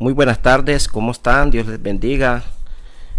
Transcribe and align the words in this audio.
Muy 0.00 0.12
buenas 0.12 0.42
tardes, 0.42 0.86
¿cómo 0.86 1.10
están? 1.10 1.50
Dios 1.50 1.66
les 1.66 1.82
bendiga. 1.82 2.44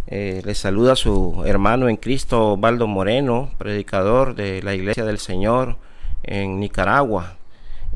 Eh, 0.08 0.42
les 0.46 0.60
saluda 0.60 0.96
su 0.96 1.44
hermano 1.46 1.90
en 1.90 1.98
Cristo, 1.98 2.56
Baldo 2.56 2.88
Moreno, 2.88 3.52
predicador 3.58 4.34
de 4.34 4.64
la 4.64 4.74
Iglesia 4.74 5.04
del 5.04 5.18
Señor 5.20 5.76
en 6.24 6.58
Nicaragua. 6.62 7.36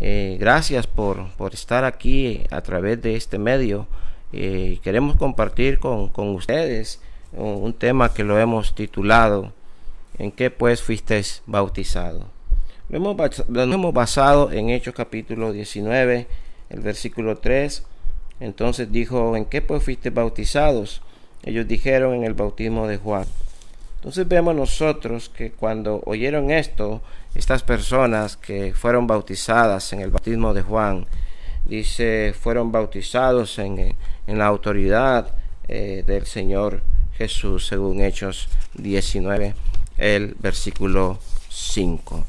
Eh, 0.01 0.35
gracias 0.37 0.85
por, 0.85 1.29
por, 1.37 1.53
estar 1.53 1.85
aquí 1.85 2.41
a 2.51 2.59
través 2.59 3.01
de 3.01 3.15
este 3.15 3.37
medio. 3.37 3.87
Eh, 4.33 4.79
queremos 4.83 5.15
compartir 5.15 5.79
con, 5.79 6.09
con 6.09 6.35
ustedes 6.35 6.99
un, 7.31 7.63
un, 7.63 7.71
tema 7.71 8.13
que 8.13 8.25
lo 8.25 8.37
hemos 8.37 8.75
titulado 8.75 9.53
¿En 10.17 10.29
qué 10.29 10.51
pues 10.51 10.81
fuisteis 10.81 11.41
bautizado? 11.45 12.25
Lo 12.89 12.97
hemos, 12.97 13.47
lo 13.47 13.61
hemos 13.61 13.93
basado 13.93 14.51
en 14.51 14.71
Hechos 14.71 14.93
capítulo 14.93 15.53
19, 15.53 16.27
el 16.69 16.79
versículo 16.81 17.37
3 17.37 17.87
entonces 18.43 18.91
dijo, 18.91 19.37
¿en 19.37 19.45
qué 19.45 19.61
pues 19.61 19.83
fuiste 19.83 20.09
bautizados? 20.09 21.01
Ellos 21.43 21.65
dijeron 21.65 22.13
en 22.13 22.23
el 22.25 22.33
bautismo 22.33 22.87
de 22.87 22.97
Juan. 22.97 23.25
Entonces 23.95 24.27
vemos 24.27 24.53
nosotros 24.53 25.29
que 25.29 25.51
cuando 25.51 26.03
oyeron 26.05 26.51
esto, 26.51 27.01
estas 27.35 27.63
personas 27.63 28.35
que 28.35 28.73
fueron 28.73 29.07
bautizadas 29.07 29.93
en 29.93 30.01
el 30.01 30.11
bautismo 30.11 30.53
de 30.53 30.61
Juan, 30.61 31.05
dice, 31.63 32.35
fueron 32.37 32.69
bautizados 32.69 33.59
en, 33.59 33.95
en 34.27 34.37
la 34.37 34.47
autoridad 34.47 35.33
eh, 35.69 36.03
del 36.05 36.25
Señor 36.25 36.81
Jesús, 37.17 37.67
según 37.67 38.01
Hechos 38.01 38.49
19, 38.73 39.55
el 39.97 40.35
versículo 40.37 41.17
5. 41.47 42.25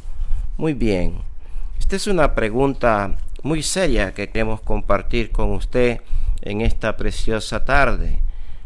Muy 0.59 0.75
bien, 0.75 1.17
esta 1.81 1.97
es 1.97 2.07
una 2.07 2.37
pregunta 2.37 3.17
muy 3.45 3.63
seria 3.63 4.15
que 4.15 4.29
queremos 4.29 4.63
compartir 4.63 5.31
con 5.31 5.53
usted 5.53 6.01
en 6.41 6.63
esta 6.63 6.97
preciosa 6.97 7.65
tarde. 7.65 8.19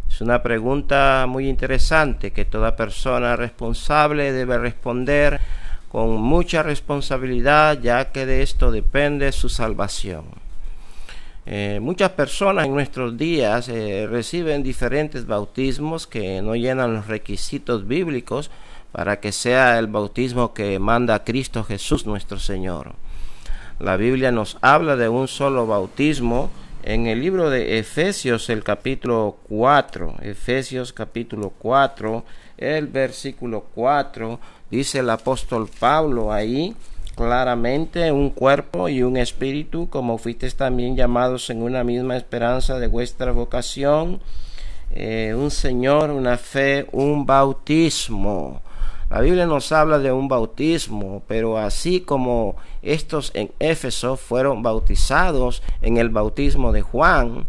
Es 0.09 0.21
una 0.21 0.41
pregunta 0.41 1.27
muy 1.29 1.49
interesante 1.49 2.31
que 2.31 2.45
toda 2.45 2.77
persona 2.77 3.35
responsable 3.35 4.33
debe 4.33 4.57
responder 4.57 5.41
con 5.91 6.21
mucha 6.21 6.63
responsabilidad 6.63 7.81
ya 7.81 8.13
que 8.13 8.25
de 8.25 8.43
esto 8.43 8.71
depende 8.71 9.33
su 9.33 9.49
salvación. 9.49 10.27
Eh, 11.45 11.81
muchas 11.83 12.11
personas 12.11 12.67
en 12.67 12.75
nuestros 12.75 13.17
días 13.17 13.69
eh, 13.69 14.07
reciben 14.09 14.63
diferentes 14.63 15.27
bautismos 15.27 16.07
que 16.07 16.41
no 16.41 16.55
llenan 16.55 16.95
los 16.95 17.09
requisitos 17.09 17.89
bíblicos 17.89 18.51
para 18.93 19.19
que 19.19 19.33
sea 19.33 19.77
el 19.81 19.89
bautismo 19.89 20.55
que 20.55 20.79
manda 20.79 21.25
Cristo 21.25 21.65
Jesús 21.65 22.07
nuestro 22.07 22.39
Señor. 22.39 22.95
La 23.81 23.97
Biblia 23.97 24.33
nos 24.33 24.59
habla 24.61 24.97
de 24.97 25.09
un 25.09 25.29
solo 25.29 25.69
bautismo 25.69 26.51
en 26.83 27.07
el 27.07 27.21
libro 27.21 27.49
de 27.49 27.79
Efesios, 27.79 28.51
el 28.51 28.65
capítulo 28.65 29.37
4. 29.49 30.17
Efesios 30.23 30.93
capítulo 30.93 31.53
4, 31.61 32.25
el 32.57 32.89
versículo 32.89 33.67
4, 33.77 34.41
dice 34.69 34.99
el 34.99 35.11
apóstol 35.11 35.71
Pablo 35.79 36.33
ahí 36.33 36.75
claramente 37.15 38.11
un 38.11 38.31
cuerpo 38.31 38.89
y 38.89 39.05
un 39.05 39.17
espíritu, 39.17 39.89
como 39.89 40.19
fuisteis 40.19 40.57
también 40.57 40.97
llamados 40.97 41.49
en 41.49 41.63
una 41.63 41.85
misma 41.85 42.17
esperanza 42.17 42.81
de 42.81 42.89
vuestra 42.89 43.31
vocación, 43.31 44.21
eh, 44.91 45.35
un 45.37 45.53
Señor, 45.53 46.11
una 46.11 46.37
fe, 46.37 46.89
un 46.91 47.27
bautismo. 47.27 48.61
La 49.11 49.21
Biblia 49.21 49.47
nos 49.47 49.73
habla 49.73 49.99
de 49.99 50.13
un 50.13 50.29
bautismo, 50.29 51.23
pero 51.27 51.57
así 51.57 52.01
como 52.01 52.57
estos 52.83 53.31
en 53.35 53.51
Éfeso 53.59 54.17
fueron 54.17 54.63
bautizados 54.63 55.63
en 55.81 55.97
el 55.97 56.11
bautismo 56.11 56.73
de 56.73 56.83
Juan, 56.83 57.47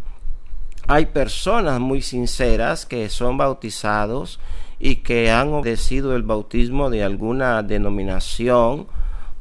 hay 0.87 1.07
personas 1.07 1.81
muy 1.81 2.01
sinceras 2.01 2.85
que 2.85 3.09
son 3.09 3.37
bautizados 3.37 4.39
y 4.79 4.97
que 4.97 5.31
han 5.31 5.53
obedecido 5.53 6.15
el 6.15 6.23
bautismo 6.23 6.89
de 6.89 7.03
alguna 7.03 7.61
denominación, 7.61 8.87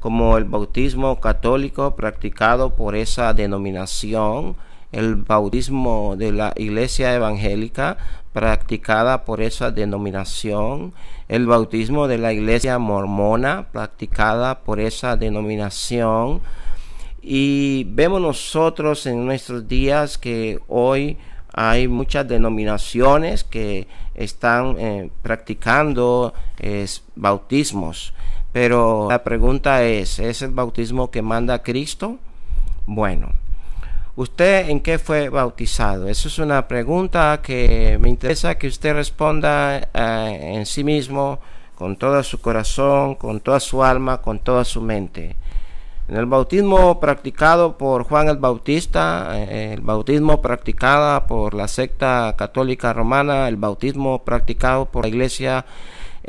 como 0.00 0.36
el 0.36 0.44
bautismo 0.44 1.20
católico 1.20 1.94
practicado 1.94 2.74
por 2.74 2.96
esa 2.96 3.32
denominación, 3.32 4.56
el 4.90 5.16
bautismo 5.16 6.16
de 6.16 6.32
la 6.32 6.52
iglesia 6.56 7.14
evangélica 7.14 7.96
practicada 8.32 9.24
por 9.24 9.40
esa 9.40 9.70
denominación, 9.70 10.92
el 11.28 11.46
bautismo 11.46 12.08
de 12.08 12.18
la 12.18 12.32
iglesia 12.32 12.78
mormona 12.78 13.68
practicada 13.72 14.60
por 14.60 14.80
esa 14.80 15.16
denominación. 15.16 16.40
Y 17.22 17.84
vemos 17.84 18.20
nosotros 18.20 19.06
en 19.06 19.26
nuestros 19.26 19.66
días 19.68 20.18
que 20.18 20.60
hoy 20.68 21.18
hay 21.52 21.88
muchas 21.88 22.28
denominaciones 22.28 23.42
que 23.44 23.88
están 24.14 24.76
eh, 24.78 25.10
practicando 25.22 26.32
bautismos. 27.16 28.14
Pero 28.52 29.08
la 29.10 29.22
pregunta 29.22 29.82
es, 29.82 30.18
¿es 30.18 30.42
el 30.42 30.50
bautismo 30.50 31.10
que 31.10 31.22
manda 31.22 31.62
Cristo? 31.62 32.18
Bueno, 32.86 33.32
¿Usted 34.18 34.68
en 34.68 34.80
qué 34.80 34.98
fue 34.98 35.28
bautizado? 35.28 36.08
Esa 36.08 36.26
es 36.26 36.40
una 36.40 36.66
pregunta 36.66 37.38
que 37.40 37.98
me 38.00 38.08
interesa 38.08 38.58
que 38.58 38.66
usted 38.66 38.94
responda 38.94 39.78
eh, 39.94 40.54
en 40.56 40.66
sí 40.66 40.82
mismo, 40.82 41.38
con 41.76 41.94
todo 41.94 42.20
su 42.24 42.40
corazón, 42.40 43.14
con 43.14 43.38
toda 43.38 43.60
su 43.60 43.84
alma, 43.84 44.20
con 44.20 44.40
toda 44.40 44.64
su 44.64 44.82
mente. 44.82 45.36
En 46.08 46.16
el 46.16 46.26
bautismo 46.26 46.98
practicado 46.98 47.78
por 47.78 48.02
Juan 48.02 48.26
el 48.28 48.38
Bautista, 48.38 49.38
eh, 49.38 49.74
el 49.74 49.82
bautismo 49.82 50.42
practicado 50.42 51.24
por 51.28 51.54
la 51.54 51.68
secta 51.68 52.34
católica 52.36 52.92
romana, 52.92 53.46
el 53.46 53.54
bautismo 53.54 54.24
practicado 54.24 54.86
por 54.86 55.04
la 55.04 55.10
iglesia 55.10 55.64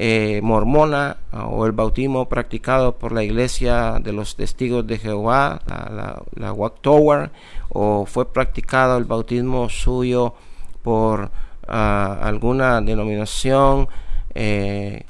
eh, 0.02 0.40
mormona 0.42 1.18
o 1.34 1.66
el 1.66 1.74
bautismo 1.74 2.30
practicado 2.30 2.94
por 2.94 3.12
la 3.12 3.22
iglesia 3.22 4.00
de 4.02 4.14
los 4.14 4.38
testigos 4.38 4.88
de 4.88 4.98
Jehová, 4.98 5.60
la, 5.68 6.24
la, 6.36 6.70
Tower, 6.80 7.32
o 7.68 8.06
fue 8.06 8.32
practicado 8.32 8.98
el 8.98 9.04
bautismo 9.04 9.68
suyo 9.68 10.36
por 10.84 11.32
ah, 11.68 12.18
alguna 12.22 12.80
denominación 12.80 13.90
eh, 14.36 15.04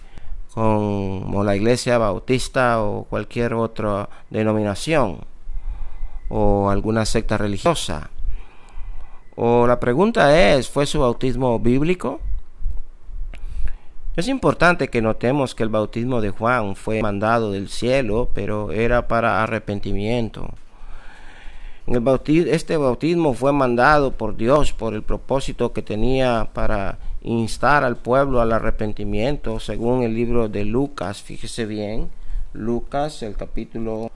como 0.56 1.44
la 1.44 1.56
iglesia 1.56 2.00
bautista 2.00 2.82
o 2.82 3.04
cualquier 3.04 3.54
otra 3.54 4.10
denominación 4.32 5.20
o 6.30 6.68
alguna 6.72 7.06
secta 7.06 7.38
religiosa. 7.38 8.10
O 9.36 9.68
la 9.68 9.80
pregunta 9.80 10.36
es, 10.56 10.68
¿fue 10.68 10.88
su 10.88 11.02
bautismo 11.02 11.60
bíblico? 11.60 12.22
Es 14.19 14.28
importante 14.28 14.90
que 14.90 15.02
notemos 15.02 15.56
que 15.56 15.63
el 15.63 15.69
bautismo 15.69 16.19
de 16.19 16.31
Juan 16.31 16.75
fue 16.75 17.02
mandado 17.02 17.53
del 17.53 17.69
cielo, 17.69 18.30
pero 18.34 18.74
era 18.74 19.07
para 19.07 19.41
arrepentimiento. 19.41 20.50
El 21.88 22.03
este 22.50 22.75
bautismo 22.75 23.34
fue 23.34 23.53
mandado 23.53 24.12
por 24.12 24.35
Dios 24.35 24.74
por 24.74 24.94
el 24.94 25.03
propósito 25.03 25.72
que 25.72 25.81
tenía 25.81 26.50
para 26.53 27.00
instar 27.22 27.85
al 27.85 27.96
pueblo 27.96 28.41
al 28.41 28.52
arrepentimiento, 28.52 29.62
según 29.62 30.03
el 30.03 30.16
libro 30.16 30.50
de 30.50 30.66
Lucas. 30.66 31.22
Fíjese 31.22 31.66
bien, 31.66 32.09
Lucas, 32.52 33.24
el 33.24 33.38
capítulo, 33.38 34.12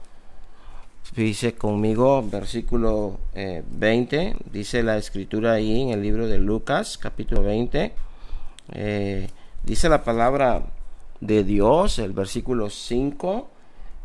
dice 1.16 1.54
conmigo, 1.54 2.22
versículo 2.22 3.20
20, 3.34 4.16
eh, 4.22 4.36
dice 4.52 4.82
la 4.82 4.98
escritura 4.98 5.52
ahí 5.52 5.80
en 5.80 5.88
el 5.88 6.02
libro 6.02 6.26
de 6.26 6.36
Lucas, 6.36 6.98
capítulo 6.98 7.42
20. 7.42 7.94
Eh, 8.74 9.28
dice 9.64 9.88
la 9.88 10.04
palabra 10.04 10.62
de 11.20 11.44
Dios, 11.44 11.98
el 11.98 12.12
versículo 12.12 12.70
5. 12.70 13.48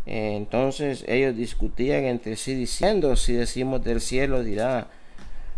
entonces 0.06 1.04
ellos 1.08 1.36
discutían 1.36 2.06
entre 2.06 2.36
sí 2.36 2.56
diciendo, 2.56 3.16
si 3.16 3.34
decimos 3.34 3.84
del 3.84 4.02
cielo 4.02 4.44
dirá, 4.44 4.88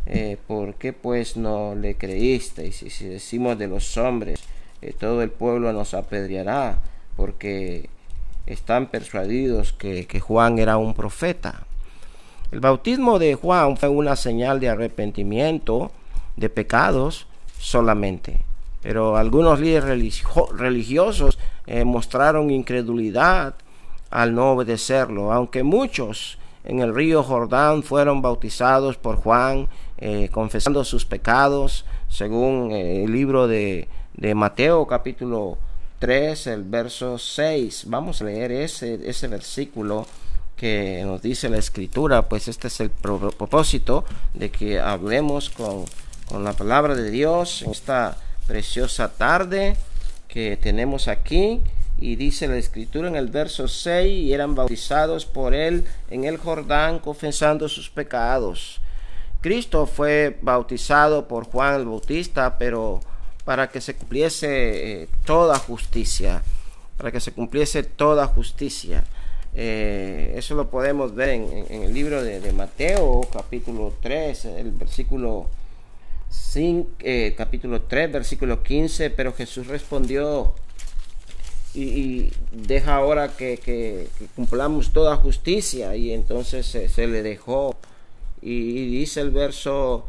eh, 0.08 0.38
¿por 0.48 0.76
qué 0.76 0.94
pues 0.94 1.38
no 1.38 1.76
le 1.76 1.96
creísteis? 1.96 2.82
Y 2.84 2.90
si 2.90 3.06
decimos 3.06 3.58
de 3.58 3.68
los 3.68 3.96
hombres, 3.98 4.42
eh, 4.82 4.94
todo 4.98 5.22
el 5.22 5.30
pueblo 5.30 5.72
nos 5.72 5.94
apedreará, 5.94 6.80
porque 7.16 7.90
están 8.48 8.88
persuadidos 8.88 9.74
que, 9.74 10.08
que 10.08 10.20
Juan 10.20 10.58
era 10.58 10.78
un 10.78 10.94
profeta. 10.96 11.68
El 12.52 12.60
bautismo 12.60 13.20
de 13.20 13.36
Juan 13.36 13.78
fue 13.78 13.90
una 13.90 14.16
señal 14.16 14.60
de 14.60 14.70
arrepentimiento 14.70 15.92
de 16.36 16.50
pecados 16.50 17.28
solamente. 17.60 18.42
Pero 18.82 19.18
algunos 19.18 19.60
líderes 19.60 20.24
religiosos 20.54 21.38
eh, 21.68 21.84
mostraron 21.84 22.50
incredulidad 22.50 23.56
al 24.10 24.36
no 24.36 24.52
obedecerlo, 24.52 25.32
aunque 25.32 25.64
muchos 25.64 26.38
en 26.64 26.80
el 26.80 26.94
río 26.94 27.24
Jordán 27.24 27.84
fueron 27.84 28.22
bautizados 28.22 28.98
por 28.98 29.16
Juan, 29.18 29.68
eh, 29.98 30.30
confesando 30.32 30.84
sus 30.84 31.06
pecados, 31.06 31.86
según 32.10 32.72
eh, 32.72 33.04
el 33.04 33.12
libro 33.12 33.48
de, 33.48 33.88
de, 34.16 34.36
Mateo 34.36 34.86
capítulo 34.86 35.58
3, 36.00 36.48
el 36.48 36.64
verso 36.64 37.18
6. 37.18 37.86
Vamos 37.88 38.22
a 38.22 38.26
leer 38.26 38.52
ese, 38.52 39.00
ese 39.10 39.28
versículo 39.28 40.06
que 40.56 41.02
nos 41.06 41.22
dice 41.22 41.50
la 41.50 41.58
escritura, 41.58 42.28
pues 42.30 42.48
este 42.48 42.68
es 42.68 42.80
el 42.82 42.92
propósito 42.92 44.06
de 44.34 44.52
que 44.52 44.80
hablemos 44.80 45.50
con, 45.50 45.86
con 46.30 46.44
la 46.44 46.54
palabra 46.54 46.96
de 46.96 47.10
Dios 47.10 47.64
en 47.64 47.72
esta 47.72 48.18
preciosa 48.48 49.10
tarde 49.10 49.76
que 50.28 50.58
tenemos 50.58 51.08
aquí. 51.08 51.62
Y 51.98 52.16
dice 52.16 52.48
la 52.48 52.58
escritura 52.58 53.08
en 53.08 53.16
el 53.16 53.28
verso 53.28 53.68
6, 53.68 54.26
y 54.26 54.34
eran 54.34 54.56
bautizados 54.56 55.26
por 55.26 55.54
él 55.54 55.86
en 56.10 56.24
el 56.24 56.38
Jordán, 56.38 56.98
confesando 56.98 57.70
sus 57.70 57.92
pecados. 57.92 58.82
Cristo 59.42 59.86
fue 59.86 60.38
bautizado 60.42 61.28
por 61.28 61.46
Juan 61.46 61.76
el 61.76 61.86
Bautista, 61.86 62.58
pero 62.58 63.02
para 63.44 63.70
que 63.70 63.82
se 63.82 63.96
cumpliese 63.96 65.04
eh, 65.04 65.10
toda 65.26 65.58
justicia, 65.58 66.44
para 66.98 67.12
que 67.12 67.20
se 67.20 67.34
cumpliese 67.34 67.84
toda 67.84 68.28
justicia. 68.28 69.04
Eh, 69.54 70.34
eso 70.38 70.56
lo 70.56 70.70
podemos 70.70 71.14
ver 71.14 71.30
en, 71.30 71.84
el 71.84 71.94
libro 71.94 72.24
de, 72.24 72.54
Mateo, 72.54 73.22
capítulo 73.34 73.94
3, 74.02 74.46
el 74.46 74.72
versículo 74.72 75.50
5, 76.32 76.90
eh, 77.02 77.34
capítulo 77.38 77.82
3, 77.82 78.12
versículo 78.12 78.64
15, 78.64 79.10
pero 79.10 79.34
Jesús 79.34 79.68
respondió 79.68 80.56
y, 81.74 82.32
deja 82.52 82.96
ahora 82.96 83.36
que, 83.36 84.08
cumplamos 84.36 84.92
toda 84.92 85.18
justicia. 85.18 85.96
Y 85.96 86.12
entonces 86.12 86.66
se, 86.66 87.08
le 87.08 87.22
dejó. 87.22 87.76
Y, 88.42 88.88
dice 88.88 89.22
el 89.22 89.32
verso 89.32 90.06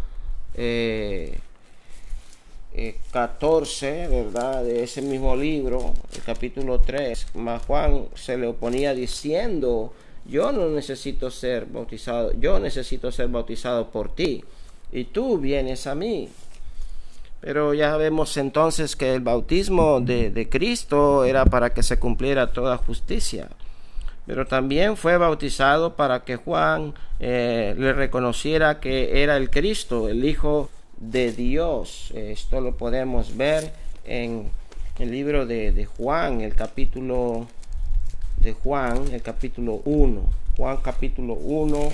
14, 3.12 4.04
eh, 4.04 4.08
¿verdad? 4.08 4.64
De 4.64 4.84
ese 4.84 5.02
mismo 5.02 5.36
libro, 5.36 5.92
el 6.14 6.22
capítulo 6.22 6.80
3, 6.80 7.34
más 7.34 7.64
Juan 7.66 8.06
se 8.14 8.38
le 8.38 8.46
oponía 8.46 8.94
diciendo, 8.94 9.92
yo 10.24 10.52
no 10.52 10.68
necesito 10.68 11.30
ser 11.30 11.66
bautizado, 11.66 12.32
yo 12.38 12.60
necesito 12.60 13.10
ser 13.10 13.28
bautizado 13.28 13.90
por 13.90 14.14
ti, 14.14 14.44
y 14.92 15.04
tú 15.04 15.38
vienes 15.38 15.86
a 15.86 15.94
mí. 15.94 16.28
Pero 17.40 17.74
ya 17.74 17.96
vemos 17.96 18.36
entonces 18.36 18.94
que 18.94 19.14
el 19.14 19.20
bautismo 19.20 20.00
de, 20.00 20.48
Cristo 20.48 21.24
era 21.24 21.44
para 21.44 21.72
que 21.72 21.82
se 21.82 21.98
cumpliera 21.98 22.52
toda 22.52 22.76
justicia. 22.76 23.48
Pero 24.26 24.46
también 24.46 24.96
fue 24.96 25.16
bautizado 25.16 25.96
para 25.96 26.22
que 26.22 26.36
Juan 26.36 26.94
eh, 27.18 27.74
le 27.76 27.92
reconociera 27.94 28.78
que 28.78 29.22
era 29.24 29.36
el 29.36 29.50
Cristo, 29.50 30.08
el 30.08 30.24
Hijo 30.24 30.70
de 30.98 31.32
Dios. 31.32 32.12
Esto 32.14 32.60
lo 32.60 32.76
podemos 32.76 33.36
ver 33.36 33.72
en 34.04 34.50
el 35.00 35.10
libro 35.10 35.44
de, 35.44 35.88
Juan, 35.96 36.42
el 36.42 36.54
capítulo 36.54 37.48
de 38.36 38.52
Juan, 38.52 39.08
el 39.12 39.22
capítulo 39.22 39.82
1. 39.84 40.22
Juan 40.56 40.76
capítulo 40.76 41.34
1, 41.34 41.88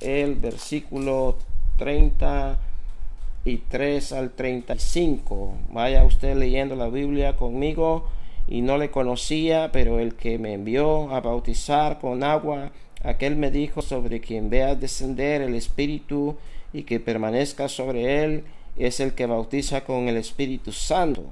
el 0.00 0.36
versículo 0.36 1.38
33 1.78 4.12
al 4.12 4.30
35. 4.30 5.54
Vaya 5.70 6.04
usted 6.04 6.36
leyendo 6.36 6.76
la 6.76 6.88
Biblia 6.88 7.36
conmigo 7.36 8.08
y 8.48 8.62
no 8.62 8.78
le 8.78 8.90
conocía, 8.90 9.70
pero 9.72 10.00
el 10.00 10.14
que 10.14 10.38
me 10.38 10.54
envió 10.54 11.10
a 11.10 11.20
bautizar 11.20 11.98
con 12.00 12.24
agua, 12.24 12.72
aquel 13.02 13.36
me 13.36 13.50
dijo 13.50 13.82
sobre 13.82 14.20
quien 14.20 14.50
vea 14.50 14.74
descender 14.74 15.42
el 15.42 15.54
Espíritu 15.54 16.36
y 16.72 16.84
que 16.84 17.00
permanezca 17.00 17.68
sobre 17.68 18.24
él 18.24 18.44
es 18.76 19.00
el 19.00 19.14
que 19.14 19.26
bautiza 19.26 19.84
con 19.84 20.08
el 20.08 20.16
Espíritu 20.16 20.72
Santo. 20.72 21.24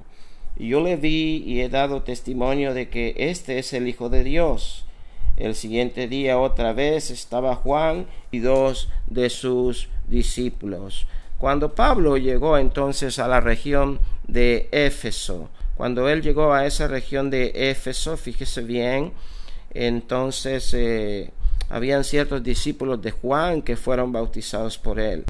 Yo 0.57 0.81
le 0.81 0.95
vi 0.95 1.43
y 1.45 1.61
he 1.61 1.69
dado 1.69 2.03
testimonio 2.03 2.73
de 2.73 2.89
que 2.89 3.15
este 3.17 3.57
es 3.57 3.73
el 3.73 3.87
Hijo 3.87 4.09
de 4.09 4.23
Dios. 4.23 4.85
El 5.41 5.55
siguiente 5.55 6.07
día 6.07 6.39
otra 6.39 6.73
vez 6.73 7.09
estaba 7.09 7.55
Juan 7.55 8.05
y 8.31 8.39
dos 8.39 8.89
de 9.07 9.29
sus 9.29 9.89
discípulos. 10.07 11.07
Cuando 11.37 11.73
Pablo 11.73 12.17
llegó 12.17 12.57
entonces 12.57 13.17
a 13.19 13.27
la 13.27 13.39
región 13.39 13.99
de 14.27 14.69
Éfeso, 14.71 15.49
cuando 15.75 16.07
él 16.09 16.21
llegó 16.21 16.53
a 16.53 16.65
esa 16.65 16.87
región 16.87 17.29
de 17.29 17.51
Éfeso, 17.71 18.17
fíjese 18.17 18.61
bien, 18.61 19.13
entonces 19.73 20.73
eh, 20.73 21.31
habían 21.69 22.03
ciertos 22.03 22.43
discípulos 22.43 23.01
de 23.01 23.11
Juan 23.11 23.61
que 23.61 23.75
fueron 23.75 24.11
bautizados 24.11 24.77
por 24.77 24.99
él 24.99 25.25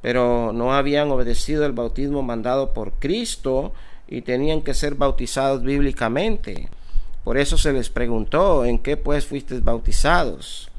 pero 0.00 0.52
no 0.52 0.74
habían 0.74 1.10
obedecido 1.10 1.66
el 1.66 1.72
bautismo 1.72 2.22
mandado 2.22 2.72
por 2.72 2.92
Cristo 2.92 3.72
y 4.06 4.22
tenían 4.22 4.62
que 4.62 4.74
ser 4.74 4.94
bautizados 4.94 5.62
bíblicamente. 5.62 6.68
Por 7.28 7.36
eso 7.36 7.58
se 7.58 7.74
les 7.74 7.90
preguntó, 7.90 8.64
¿en 8.64 8.78
qué 8.78 8.96
pues 8.96 9.26
fuisteis 9.26 9.62
bautizados? 9.62 10.70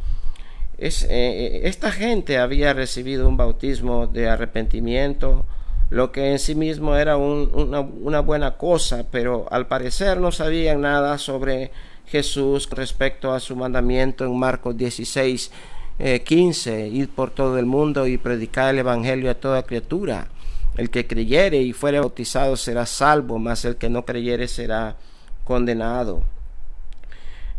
Eh, 0.80 0.90
eh, 1.08 1.62
esta 1.66 1.92
gente 1.92 2.40
había 2.40 2.74
recibido 2.74 3.30
un 3.30 3.38
bautismo 3.38 4.08
de 4.08 4.28
arrepentimiento, 4.28 5.46
lo 5.92 6.12
que 6.12 6.32
en 6.32 6.40
sí 6.40 6.56
mismo 6.56 6.96
era 6.96 7.18
una, 7.18 8.22
buena 8.22 8.58
cosa, 8.58 9.06
pero 9.12 9.46
al 9.52 9.68
parecer 9.68 10.20
no 10.20 10.32
sabían 10.32 10.82
nada 10.82 11.20
sobre 11.20 11.70
Jesús 12.08 12.68
respecto 12.72 13.32
a 13.32 13.40
su 13.40 13.56
mandamiento 13.56 14.26
en 14.26 14.36
Marcos 14.36 14.76
16, 14.76 15.52
15, 16.26 16.84
eh, 16.84 16.88
ir 16.88 17.10
por 17.10 17.30
todo 17.30 17.60
el 17.60 17.68
mundo 17.68 18.08
y 18.08 18.18
predicar 18.18 18.74
el 18.74 18.80
Evangelio 18.80 19.30
a 19.30 19.36
toda 19.36 19.62
criatura. 19.62 20.30
El 20.78 20.90
que 20.90 21.06
creyere 21.06 21.62
y 21.62 21.74
fuere 21.74 22.00
bautizado 22.00 22.58
será 22.58 22.88
salvo, 22.88 23.38
mas 23.38 23.66
el 23.66 23.76
que 23.76 23.92
no 23.92 24.04
creyere 24.04 24.48
será 24.48 24.96
condenado. 25.44 26.24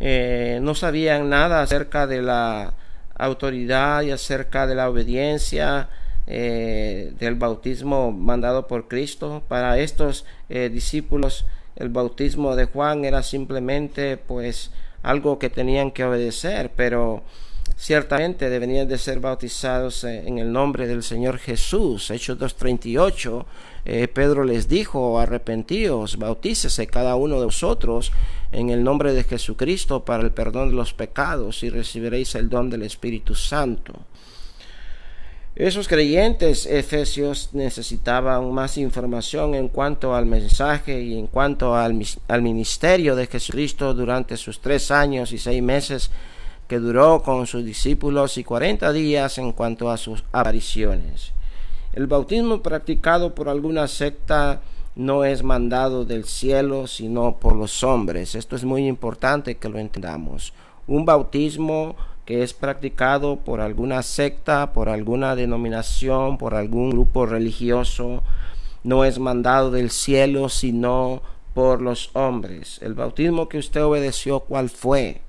Eh, 0.00 0.58
no 0.62 0.74
sabían 0.74 1.28
nada 1.28 1.62
acerca 1.62 2.06
de 2.06 2.22
la 2.22 2.74
autoridad 3.14 4.02
y 4.02 4.10
acerca 4.10 4.66
de 4.66 4.74
la 4.74 4.88
obediencia 4.88 5.88
eh, 6.26 7.12
del 7.18 7.34
bautismo 7.34 8.10
mandado 8.10 8.66
por 8.66 8.88
Cristo. 8.88 9.42
Para 9.46 9.78
estos 9.78 10.24
discípulos 10.48 11.44
el 11.76 11.88
bautismo 11.88 12.56
de 12.56 12.64
Juan 12.64 13.04
era 13.04 13.22
simplemente 13.22 14.16
pues 14.16 14.70
algo 15.02 15.38
que 15.38 15.48
tenían 15.48 15.90
que 15.90 16.04
obedecer, 16.04 16.70
pero 16.76 17.22
ciertamente 17.80 18.50
deberían 18.50 18.86
de 18.86 18.98
ser 18.98 19.20
bautizados 19.20 20.04
eh, 20.04 20.22
en 20.26 20.36
el 20.36 20.52
nombre 20.52 20.86
del 20.86 21.02
Señor 21.02 21.38
Jesús. 21.38 22.10
Hechos 22.10 22.38
2.38, 22.38 23.46
eh, 23.86 24.06
Pedro 24.06 24.44
les 24.44 24.68
dijo, 24.68 25.18
arrepentíos, 25.18 26.18
bautícese 26.18 26.86
cada 26.86 27.16
uno 27.16 27.38
de 27.38 27.46
vosotros 27.46 28.12
en 28.52 28.68
el 28.68 28.84
nombre 28.84 29.14
de 29.14 29.24
Jesucristo 29.24 30.04
para 30.04 30.22
el 30.22 30.30
perdón 30.30 30.68
de 30.68 30.76
los 30.76 30.92
pecados 30.92 31.62
y 31.62 31.70
recibiréis 31.70 32.34
el 32.34 32.50
don 32.50 32.68
del 32.68 32.82
Espíritu 32.82 33.34
Santo. 33.34 33.94
Esos 35.56 35.88
creyentes 35.88 36.66
efesios 36.66 37.48
necesitaban 37.54 38.52
más 38.52 38.76
información 38.76 39.54
en 39.54 39.68
cuanto 39.68 40.14
al 40.14 40.26
mensaje 40.26 41.00
y 41.00 41.18
en 41.18 41.28
cuanto 41.28 41.74
al, 41.74 41.98
al 42.28 42.42
ministerio 42.42 43.16
de 43.16 43.26
Jesucristo 43.26 43.94
durante 43.94 44.36
sus 44.36 44.60
tres 44.60 44.90
años 44.90 45.32
y 45.32 45.38
seis 45.38 45.62
meses 45.62 46.10
que 46.70 46.78
duró 46.78 47.20
con 47.24 47.48
sus 47.48 47.64
discípulos 47.64 48.38
y 48.38 48.44
cuarenta 48.44 48.92
días 48.92 49.38
en 49.38 49.50
cuanto 49.50 49.90
a 49.90 49.96
sus 49.96 50.22
apariciones. 50.30 51.32
El 51.92 52.06
bautismo 52.06 52.62
practicado 52.62 53.34
por 53.34 53.48
alguna 53.48 53.88
secta 53.88 54.60
no 54.94 55.24
es 55.24 55.42
mandado 55.42 56.04
del 56.04 56.26
cielo, 56.26 56.86
sino 56.86 57.40
por 57.40 57.56
los 57.56 57.82
hombres. 57.82 58.36
Esto 58.36 58.54
es 58.54 58.62
muy 58.62 58.86
importante 58.86 59.56
que 59.56 59.68
lo 59.68 59.80
entendamos. 59.80 60.52
Un 60.86 61.04
bautismo 61.04 61.96
que 62.24 62.44
es 62.44 62.54
practicado 62.54 63.40
por 63.40 63.60
alguna 63.60 64.04
secta, 64.04 64.72
por 64.72 64.88
alguna 64.88 65.34
denominación, 65.34 66.38
por 66.38 66.54
algún 66.54 66.90
grupo 66.90 67.26
religioso, 67.26 68.22
no 68.84 69.04
es 69.04 69.18
mandado 69.18 69.72
del 69.72 69.90
cielo, 69.90 70.48
sino 70.48 71.20
por 71.52 71.82
los 71.82 72.14
hombres. 72.14 72.78
El 72.80 72.94
bautismo 72.94 73.48
que 73.48 73.58
usted 73.58 73.82
obedeció, 73.82 74.38
¿cuál 74.38 74.70
fue? 74.70 75.20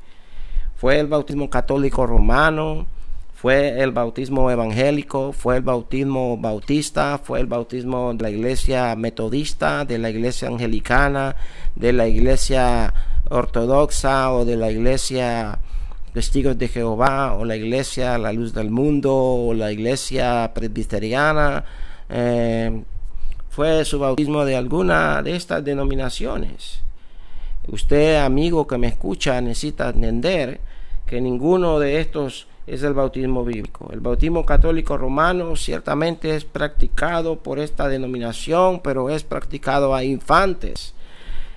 Fue 0.81 1.00
el 1.00 1.05
bautismo 1.05 1.47
católico 1.47 2.07
romano, 2.07 2.88
fue 3.35 3.83
el 3.83 3.91
bautismo 3.91 4.50
evangélico, 4.50 5.31
fue 5.31 5.57
el 5.57 5.61
bautismo 5.61 6.38
bautista, 6.38 7.19
fue 7.23 7.39
el 7.39 7.45
bautismo 7.45 8.15
de 8.15 8.23
la 8.23 8.31
iglesia 8.31 8.95
metodista, 8.95 9.85
de 9.85 10.00
la 10.00 10.09
iglesia 10.09 10.47
anglicana, 10.47 11.35
de 11.75 11.93
la 11.93 12.07
iglesia 12.07 12.91
ortodoxa 13.29 14.33
o 14.33 14.43
de 14.43 14.57
la 14.57 14.71
iglesia 14.71 15.59
testigos 16.15 16.57
de 16.57 16.67
Jehová 16.67 17.35
o 17.35 17.45
la 17.45 17.55
iglesia 17.55 18.17
la 18.17 18.33
luz 18.33 18.51
del 18.51 18.71
mundo 18.71 19.13
o 19.15 19.53
la 19.53 19.71
iglesia 19.71 20.50
presbiteriana. 20.51 21.63
Eh, 22.09 22.81
fue 23.50 23.85
su 23.85 24.00
bautismo 24.00 24.45
de 24.45 24.55
alguna 24.55 25.21
de 25.21 25.35
estas 25.35 25.63
denominaciones. 25.63 26.81
Usted, 27.67 28.15
amigo 28.15 28.65
que 28.65 28.79
me 28.79 28.88
escucha, 28.88 29.39
necesita 29.41 29.89
entender 29.89 30.71
que 31.12 31.20
ninguno 31.20 31.77
de 31.77 32.00
estos 32.00 32.48
es 32.65 32.84
el 32.84 32.94
bautismo 32.94 33.44
bíblico. 33.44 33.89
El 33.91 34.00
bautismo 34.00 34.46
católico 34.46 34.98
romano 34.98 35.58
ciertamente 35.58 36.38
es 36.38 36.46
practicado 36.46 37.36
por 37.39 37.60
esta 37.60 37.89
denominación, 37.89 38.80
pero 38.80 39.10
es 39.10 39.24
practicado 39.24 39.94
a 39.94 40.06
infantes 40.06 40.94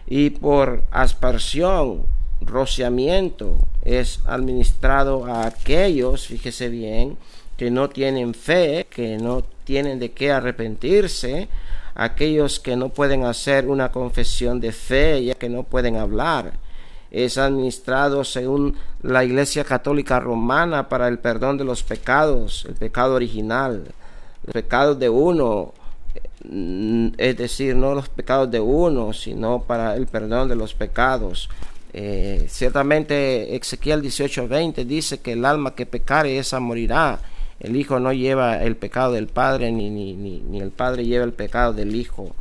y 0.08 0.30
por 0.30 0.82
aspersión 0.90 2.02
rociamiento 2.40 3.58
es 3.82 4.22
administrado 4.26 5.24
a 5.26 5.46
aquellos, 5.46 6.26
fíjese 6.26 6.68
bien, 6.68 7.16
que 7.56 7.70
no 7.70 7.88
tienen 7.88 8.34
fe, 8.34 8.88
que 8.90 9.18
no 9.18 9.44
tienen 9.62 10.00
de 10.00 10.10
qué 10.10 10.32
arrepentirse, 10.32 11.46
aquellos 11.94 12.58
que 12.58 12.74
no 12.74 12.88
pueden 12.88 13.24
hacer 13.24 13.68
una 13.68 13.92
confesión 13.92 14.58
de 14.58 14.72
fe, 14.72 15.24
ya 15.24 15.36
que 15.36 15.48
no 15.48 15.62
pueden 15.62 15.94
hablar. 15.94 16.54
Es 17.14 17.38
administrado 17.38 18.24
según 18.24 18.74
la 19.02 19.22
Iglesia 19.22 19.62
Católica 19.62 20.18
Romana 20.18 20.88
para 20.88 21.06
el 21.06 21.20
perdón 21.20 21.56
de 21.56 21.62
los 21.62 21.84
pecados, 21.84 22.66
el 22.68 22.74
pecado 22.74 23.14
original, 23.14 23.84
el 24.44 24.52
pecado 24.52 24.96
de 24.96 25.08
uno, 25.08 25.74
mm, 26.44 27.08
es 27.16 27.36
decir, 27.36 27.76
no 27.76 27.94
los 27.94 28.08
pecados 28.08 28.50
de 28.50 28.58
uno, 28.58 29.12
sino 29.12 29.62
para 29.62 29.94
el 29.94 30.08
perdón 30.08 30.48
de 30.48 30.56
los 30.56 30.74
pecados. 30.74 31.48
Eh, 31.92 32.46
ciertamente 32.48 33.54
Ezequiel 33.54 34.02
18:20 34.02 34.84
dice 34.84 35.20
que 35.20 35.34
el 35.34 35.44
alma 35.44 35.76
que 35.76 35.86
pecare 35.86 36.36
esa 36.38 36.58
morirá. 36.58 37.20
El 37.60 37.76
Hijo 37.76 38.00
no 38.00 38.12
lleva 38.12 38.60
el 38.64 38.74
pecado 38.74 39.12
del 39.12 39.28
Padre, 39.28 39.70
ni, 39.70 39.88
ni, 39.88 40.14
ni, 40.14 40.60
el 40.60 40.72
Padre 40.72 41.04
lleva 41.04 41.24
el 41.24 41.32
pecado 41.32 41.72
del 41.72 41.94
Hijo. 41.94 42.34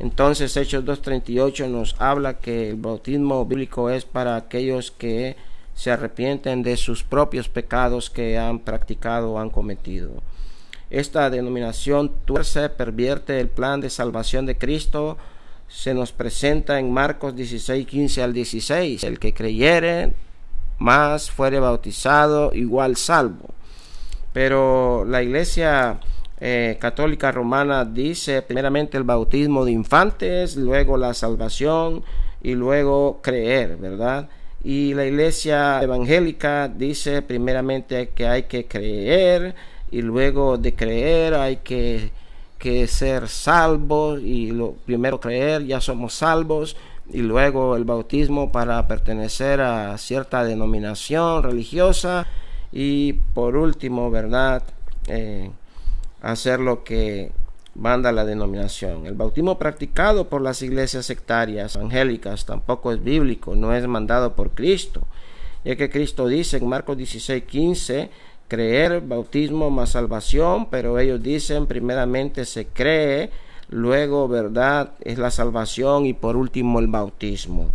Entonces 0.00 0.56
Hechos 0.56 0.84
2.38 0.86 1.68
nos 1.68 1.94
habla 1.98 2.38
que 2.38 2.70
el 2.70 2.76
bautismo 2.76 3.44
bíblico 3.44 3.90
es 3.90 4.06
para 4.06 4.34
aquellos 4.34 4.90
que 4.90 5.36
se 5.74 5.90
arrepienten 5.90 6.62
de 6.62 6.78
sus 6.78 7.04
propios 7.04 7.50
pecados 7.50 8.08
que 8.08 8.38
han 8.38 8.60
practicado 8.60 9.32
o 9.32 9.38
han 9.38 9.50
cometido. 9.50 10.22
Esta 10.88 11.28
denominación 11.28 12.12
tuerce, 12.24 12.70
pervierte 12.70 13.40
el 13.40 13.48
plan 13.48 13.82
de 13.82 13.90
salvación 13.90 14.46
de 14.46 14.56
Cristo, 14.56 15.18
se 15.68 15.92
nos 15.92 16.12
presenta 16.12 16.78
en 16.78 16.90
Marcos 16.90 17.36
16, 17.36 17.86
15 17.86 18.22
al 18.22 18.32
16. 18.32 19.04
El 19.04 19.18
que 19.18 19.34
creyere 19.34 20.14
más 20.78 21.30
fuere 21.30 21.60
bautizado, 21.60 22.52
igual 22.54 22.96
salvo. 22.96 23.50
Pero 24.32 25.04
la 25.04 25.22
iglesia 25.22 26.00
eh, 26.40 26.78
católica 26.80 27.30
romana 27.30 27.84
dice 27.84 28.40
primeramente 28.42 28.96
el 28.96 29.04
bautismo 29.04 29.64
de 29.64 29.72
infantes, 29.72 30.56
luego 30.56 30.96
la 30.96 31.12
salvación 31.12 32.02
y 32.42 32.54
luego 32.54 33.20
creer, 33.22 33.76
¿verdad? 33.76 34.28
Y 34.64 34.94
la 34.94 35.06
iglesia 35.06 35.82
evangélica 35.82 36.68
dice 36.68 37.22
primeramente 37.22 38.10
que 38.14 38.26
hay 38.26 38.44
que 38.44 38.66
creer 38.66 39.54
y 39.90 40.02
luego 40.02 40.56
de 40.56 40.74
creer 40.74 41.34
hay 41.34 41.56
que, 41.58 42.10
que 42.58 42.86
ser 42.86 43.28
salvos 43.28 44.20
y 44.22 44.50
lo 44.50 44.72
primero 44.86 45.20
creer 45.20 45.66
ya 45.66 45.80
somos 45.80 46.14
salvos 46.14 46.76
y 47.12 47.18
luego 47.18 47.76
el 47.76 47.84
bautismo 47.84 48.52
para 48.52 48.86
pertenecer 48.86 49.60
a 49.60 49.96
cierta 49.98 50.44
denominación 50.44 51.42
religiosa 51.42 52.26
y 52.72 53.14
por 53.34 53.56
último, 53.56 54.10
¿verdad? 54.10 54.62
Eh, 55.08 55.50
hacer 56.20 56.60
lo 56.60 56.84
que 56.84 57.32
manda 57.74 58.12
la 58.12 58.24
denominación. 58.24 59.06
El 59.06 59.14
bautismo 59.14 59.58
practicado 59.58 60.28
por 60.28 60.42
las 60.42 60.62
iglesias 60.62 61.06
sectarias 61.06 61.76
evangélicas 61.76 62.44
tampoco 62.44 62.92
es 62.92 63.02
bíblico, 63.02 63.54
no 63.56 63.74
es 63.74 63.86
mandado 63.86 64.34
por 64.34 64.50
Cristo, 64.50 65.02
ya 65.64 65.76
que 65.76 65.90
Cristo 65.90 66.26
dice 66.26 66.58
en 66.58 66.68
Marcos 66.68 66.96
16, 66.96 67.44
15, 67.44 68.10
creer, 68.48 69.00
bautismo 69.00 69.70
más 69.70 69.90
salvación, 69.90 70.68
pero 70.70 70.98
ellos 70.98 71.22
dicen 71.22 71.66
primeramente 71.66 72.44
se 72.44 72.66
cree, 72.66 73.30
luego 73.68 74.28
verdad 74.28 74.92
es 75.02 75.18
la 75.18 75.30
salvación 75.30 76.06
y 76.06 76.12
por 76.12 76.36
último 76.36 76.80
el 76.80 76.88
bautismo. 76.88 77.70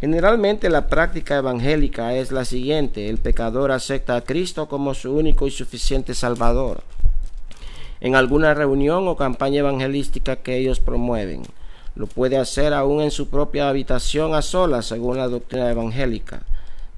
Generalmente 0.00 0.68
la 0.70 0.86
práctica 0.86 1.38
evangélica 1.38 2.14
es 2.14 2.30
la 2.30 2.44
siguiente, 2.44 3.08
el 3.08 3.18
pecador 3.18 3.72
acepta 3.72 4.16
a 4.16 4.20
Cristo 4.20 4.68
como 4.68 4.94
su 4.94 5.12
único 5.12 5.46
y 5.46 5.50
suficiente 5.50 6.14
Salvador. 6.14 6.82
En 8.00 8.14
alguna 8.14 8.54
reunión 8.54 9.08
o 9.08 9.16
campaña 9.16 9.60
evangelística 9.60 10.36
que 10.36 10.56
ellos 10.56 10.80
promueven, 10.80 11.42
lo 11.94 12.06
puede 12.06 12.36
hacer 12.36 12.72
aún 12.72 13.02
en 13.02 13.10
su 13.10 13.28
propia 13.28 13.68
habitación 13.68 14.34
a 14.34 14.42
solas, 14.42 14.86
según 14.86 15.16
la 15.16 15.28
doctrina 15.28 15.70
evangélica. 15.70 16.42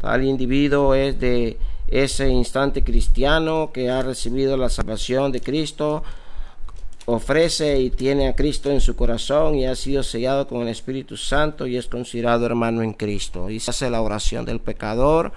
Tal 0.01 0.25
individuo 0.25 0.95
es 0.95 1.19
de 1.21 1.59
ese 1.89 2.29
instante 2.29 2.85
cristiano 2.85 3.71
que 3.73 3.91
ha 3.91 4.03
recibido 4.03 4.57
la 4.57 4.69
salvación 4.69 5.33
de 5.33 5.41
Cristo 5.41 6.03
ofrece 7.07 7.81
y 7.81 7.91
tiene 7.91 8.29
a 8.29 8.37
Cristo 8.37 8.71
en 8.71 8.81
su 8.81 8.97
corazón 8.97 9.57
y 9.57 9.67
ha 9.67 9.75
sido 9.75 10.03
sellado 10.03 10.47
con 10.47 10.63
el 10.63 10.69
Espíritu 10.69 11.17
Santo 11.17 11.67
y 11.67 11.77
es 11.77 11.87
considerado 11.87 12.47
hermano 12.47 12.83
en 12.83 12.93
Cristo. 12.93 13.51
Y 13.51 13.61
se 13.61 13.71
hace 13.71 13.91
la 13.91 14.01
oración 14.01 14.45
del 14.45 14.61
pecador. 14.61 15.33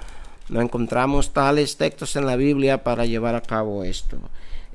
No 0.50 0.62
encontramos 0.62 1.32
tales 1.32 1.78
textos 1.78 2.16
en 2.16 2.26
la 2.26 2.36
Biblia 2.36 2.84
para 2.84 3.06
llevar 3.06 3.36
a 3.36 3.42
cabo 3.42 3.84
esto. 3.84 4.18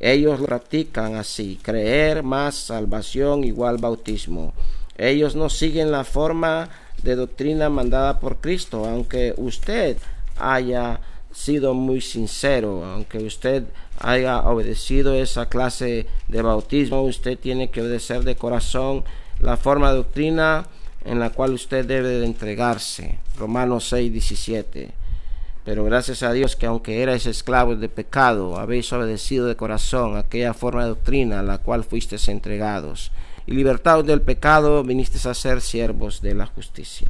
Ellos 0.00 0.40
lo 0.40 0.47
practican 0.47 1.17
así, 1.17 1.59
creer 1.62 2.23
más 2.23 2.55
salvación 2.55 3.45
igual 3.45 3.78
bautismo. 3.78 4.52
Ellos 4.97 5.35
no 5.37 5.49
siguen 5.49 5.90
la 5.90 6.05
forma 6.05 6.69
de 7.02 7.17
doctrina 7.17 7.69
mandada 7.69 8.21
por 8.21 8.38
Cristo, 8.38 8.85
aunque 8.85 9.35
usted 9.37 9.97
haya 10.37 11.00
sido 11.33 11.75
muy 11.75 12.00
sincero, 12.00 12.85
aunque 12.85 13.19
usted 13.19 13.64
haya 14.00 14.40
obedecido 14.43 15.14
esa 15.14 15.49
clase 15.49 16.07
de 16.28 16.43
bautismo, 16.43 17.02
usted 17.02 17.38
tiene 17.38 17.71
que 17.71 17.81
obedecer 17.81 18.25
de 18.25 18.37
corazón 18.37 19.05
la 19.40 19.57
forma 19.57 19.90
de 19.90 19.99
doctrina 19.99 20.67
en 21.05 21.21
la 21.21 21.31
cual 21.31 21.52
usted 21.52 21.85
debe 21.85 22.09
de 22.09 22.26
entregarse. 22.26 23.19
Romanos 23.37 23.88
6, 23.88 24.12
17. 24.12 24.90
Pero 25.69 25.85
gracias 25.85 26.23
a 26.23 26.33
Dios 26.33 26.57
que 26.57 26.65
aunque 26.65 27.03
erais 27.03 27.27
esclavos 27.27 27.79
de 27.79 27.91
pecado, 27.91 28.57
habéis 28.57 28.91
obedecido 28.91 29.45
de 29.45 29.55
corazón 29.55 30.17
aquella 30.17 30.55
forma 30.55 30.85
de 30.85 30.89
doctrina 30.89 31.41
a 31.41 31.43
la 31.43 31.59
cual 31.59 31.85
fuisteis 31.85 32.31
entregados. 32.31 33.13
Y 33.47 33.53
libertados 33.53 34.07
del 34.07 34.23
pecado, 34.23 34.83
vinisteis 34.83 35.27
a 35.27 35.35
ser 35.35 35.61
siervos 35.61 36.23
de 36.23 36.33
la 36.33 36.47
justicia. 36.47 37.09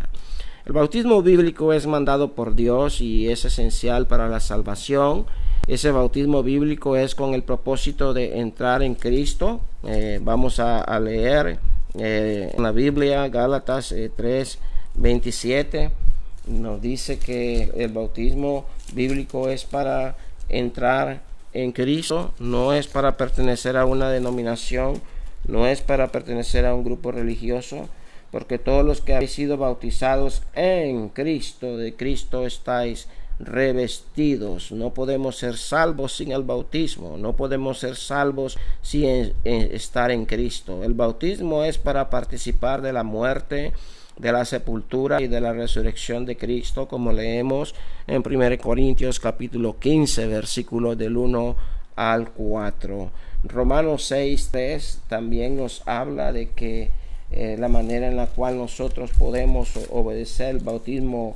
El 0.66 0.72
bautismo 0.72 1.22
bíblico 1.22 1.72
es 1.72 1.86
mandado 1.86 2.32
por 2.32 2.56
Dios 2.56 3.00
y 3.00 3.30
es 3.30 3.44
esencial 3.44 4.08
para 4.08 4.28
la 4.28 4.40
salvación. 4.40 5.26
Ese 5.68 5.92
bautismo 5.92 6.42
bíblico 6.42 6.96
es 6.96 7.14
con 7.14 7.34
el 7.34 7.44
propósito 7.44 8.12
de 8.12 8.40
entrar 8.40 8.82
en 8.82 8.96
Cristo. 8.96 9.60
Eh, 9.84 10.18
vamos 10.20 10.58
a, 10.58 10.98
leer 10.98 11.60
eh, 11.96 12.52
en 12.56 12.62
la 12.64 12.72
Biblia 12.72 13.28
Gálatas 13.28 13.94
3, 14.16 14.54
eh, 14.54 14.58
27. 14.96 16.07
Nos 16.48 16.80
dice 16.80 17.18
que 17.18 17.70
el 17.76 17.92
bautismo 17.92 18.66
bíblico 18.94 19.48
es 19.48 19.64
para 19.64 20.16
entrar 20.48 21.22
en 21.52 21.72
Cristo, 21.72 22.32
no 22.38 22.72
es 22.72 22.86
para 22.86 23.16
pertenecer 23.16 23.76
a 23.76 23.84
una 23.84 24.10
denominación, 24.10 25.00
no 25.46 25.66
es 25.66 25.80
para 25.80 26.08
pertenecer 26.08 26.66
a 26.66 26.74
un 26.74 26.84
grupo 26.84 27.12
religioso, 27.12 27.88
porque 28.30 28.58
todos 28.58 28.84
los 28.84 29.00
que 29.00 29.14
habéis 29.14 29.32
sido 29.32 29.56
bautizados 29.56 30.42
en 30.54 31.08
Cristo, 31.08 31.76
de 31.76 31.94
Cristo 31.94 32.46
estáis 32.46 33.08
revestidos. 33.38 34.72
No 34.72 34.92
podemos 34.92 35.36
ser 35.36 35.56
salvos 35.56 36.16
sin 36.16 36.32
el 36.32 36.42
bautismo, 36.42 37.16
no 37.18 37.36
podemos 37.36 37.78
ser 37.78 37.96
salvos 37.96 38.58
sin 38.82 39.32
estar 39.44 40.10
en 40.10 40.26
Cristo. 40.26 40.82
El 40.84 40.94
bautismo 40.94 41.64
es 41.64 41.78
para 41.78 42.10
participar 42.10 42.82
de 42.82 42.92
la 42.92 43.04
muerte, 43.04 43.72
de 44.18 44.32
la 44.32 44.44
sepultura 44.44 45.20
y 45.20 45.28
de 45.28 45.40
la 45.40 45.52
resurrección 45.52 46.26
de 46.26 46.36
Cristo, 46.36 46.88
como 46.88 47.12
leemos 47.12 47.74
en 48.06 48.22
1 48.26 48.58
Corintios 48.58 49.20
capítulo 49.20 49.78
15, 49.78 50.26
versículo 50.26 50.96
del 50.96 51.16
1 51.16 51.56
al 51.96 52.30
4. 52.30 53.10
Romanos 53.44 54.04
6, 54.04 54.48
3 54.50 55.00
también 55.08 55.56
nos 55.56 55.82
habla 55.86 56.32
de 56.32 56.50
que 56.50 56.90
eh, 57.30 57.56
la 57.58 57.68
manera 57.68 58.08
en 58.08 58.16
la 58.16 58.26
cual 58.26 58.56
nosotros 58.56 59.10
podemos 59.16 59.70
obedecer 59.90 60.56
el 60.56 60.58
bautismo 60.58 61.34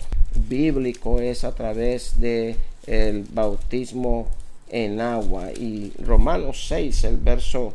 bíblico 0.48 1.20
es 1.20 1.44
a 1.44 1.54
través 1.54 2.18
de 2.18 2.56
el 2.86 3.24
bautismo 3.30 4.26
en 4.70 5.00
agua 5.00 5.52
y 5.52 5.92
Romanos 6.02 6.66
6 6.68 7.04
el 7.04 7.16
verso 7.18 7.74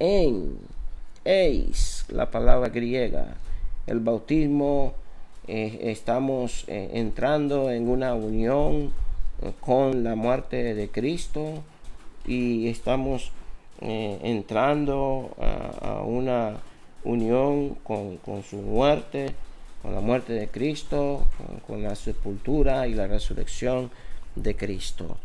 en, 0.00 0.58
eis, 1.24 2.04
la 2.08 2.30
palabra 2.30 2.70
griega, 2.70 3.36
el 3.86 4.00
bautismo 4.00 4.94
eh, 5.52 5.90
estamos 5.90 6.64
eh, 6.68 6.90
entrando 6.94 7.70
en 7.70 7.88
una 7.88 8.14
unión 8.14 8.92
eh, 9.42 9.52
con 9.60 10.04
la 10.04 10.14
muerte 10.14 10.74
de 10.74 10.88
Cristo 10.88 11.62
y 12.26 12.68
estamos 12.68 13.32
entrando 13.82 15.34
a, 15.80 16.02
una 16.02 16.58
unión 17.02 17.76
con, 17.82 18.18
su 18.48 18.56
muerte, 18.56 19.34
con 19.80 19.94
la 19.94 20.02
muerte 20.02 20.34
de 20.34 20.48
Cristo, 20.48 21.24
con, 21.66 21.82
la 21.82 21.94
sepultura 21.94 22.86
y 22.86 22.92
la 22.92 23.06
resurrección 23.06 23.90
de 24.36 24.54
Cristo. 24.54 25.16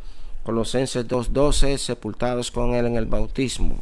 Colosenses 0.44 1.06
2.12, 1.06 1.78
sepultados 1.78 2.50
con 2.50 2.76
Él 2.76 2.86
en 2.86 2.96
el 2.96 3.08
bautismo. 3.08 3.80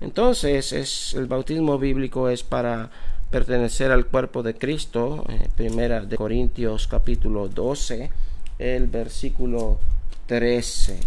Entonces, 0.00 0.72
es, 0.72 1.14
el 1.14 1.26
bautismo 1.26 1.78
bíblico 1.78 2.30
es 2.30 2.42
para 2.42 2.90
pertenecer 3.30 3.90
al 3.90 4.06
cuerpo 4.06 4.42
de 4.42 4.54
Cristo. 4.54 5.24
Eh, 5.28 5.48
primera 5.56 6.00
de 6.00 6.16
Corintios 6.16 6.88
capítulo 6.88 7.48
12, 7.48 8.10
el 8.58 8.86
versículo 8.86 9.78
13. 10.26 10.98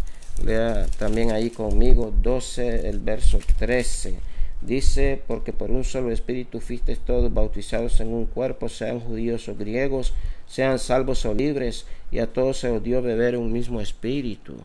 Lea 0.46 0.86
también 0.98 1.32
ahí 1.32 1.50
conmigo 1.50 2.14
12, 2.22 2.88
el 2.88 3.00
verso 3.00 3.40
13. 3.58 4.16
Dice, 4.62 5.22
porque 5.28 5.54
por 5.54 5.72
un 5.72 5.84
solo 5.84 6.12
espíritu 6.12 6.62
fuisteis 6.62 7.00
todos 7.00 7.34
bautizados 7.34 8.00
en 8.00 8.14
un 8.14 8.26
cuerpo, 8.26 8.70
sean 8.70 9.00
judíos 9.00 9.50
o 9.50 9.56
griegos, 9.56 10.14
sean 10.48 10.80
salvos 10.80 11.26
o 11.26 11.34
libres, 11.34 11.86
y 12.12 12.20
a 12.20 12.32
todos 12.32 12.60
se 12.60 12.70
os 12.70 12.82
dio 12.82 13.02
beber 13.02 13.38
un 13.38 13.52
mismo 13.52 13.82
espíritu. 13.82 14.56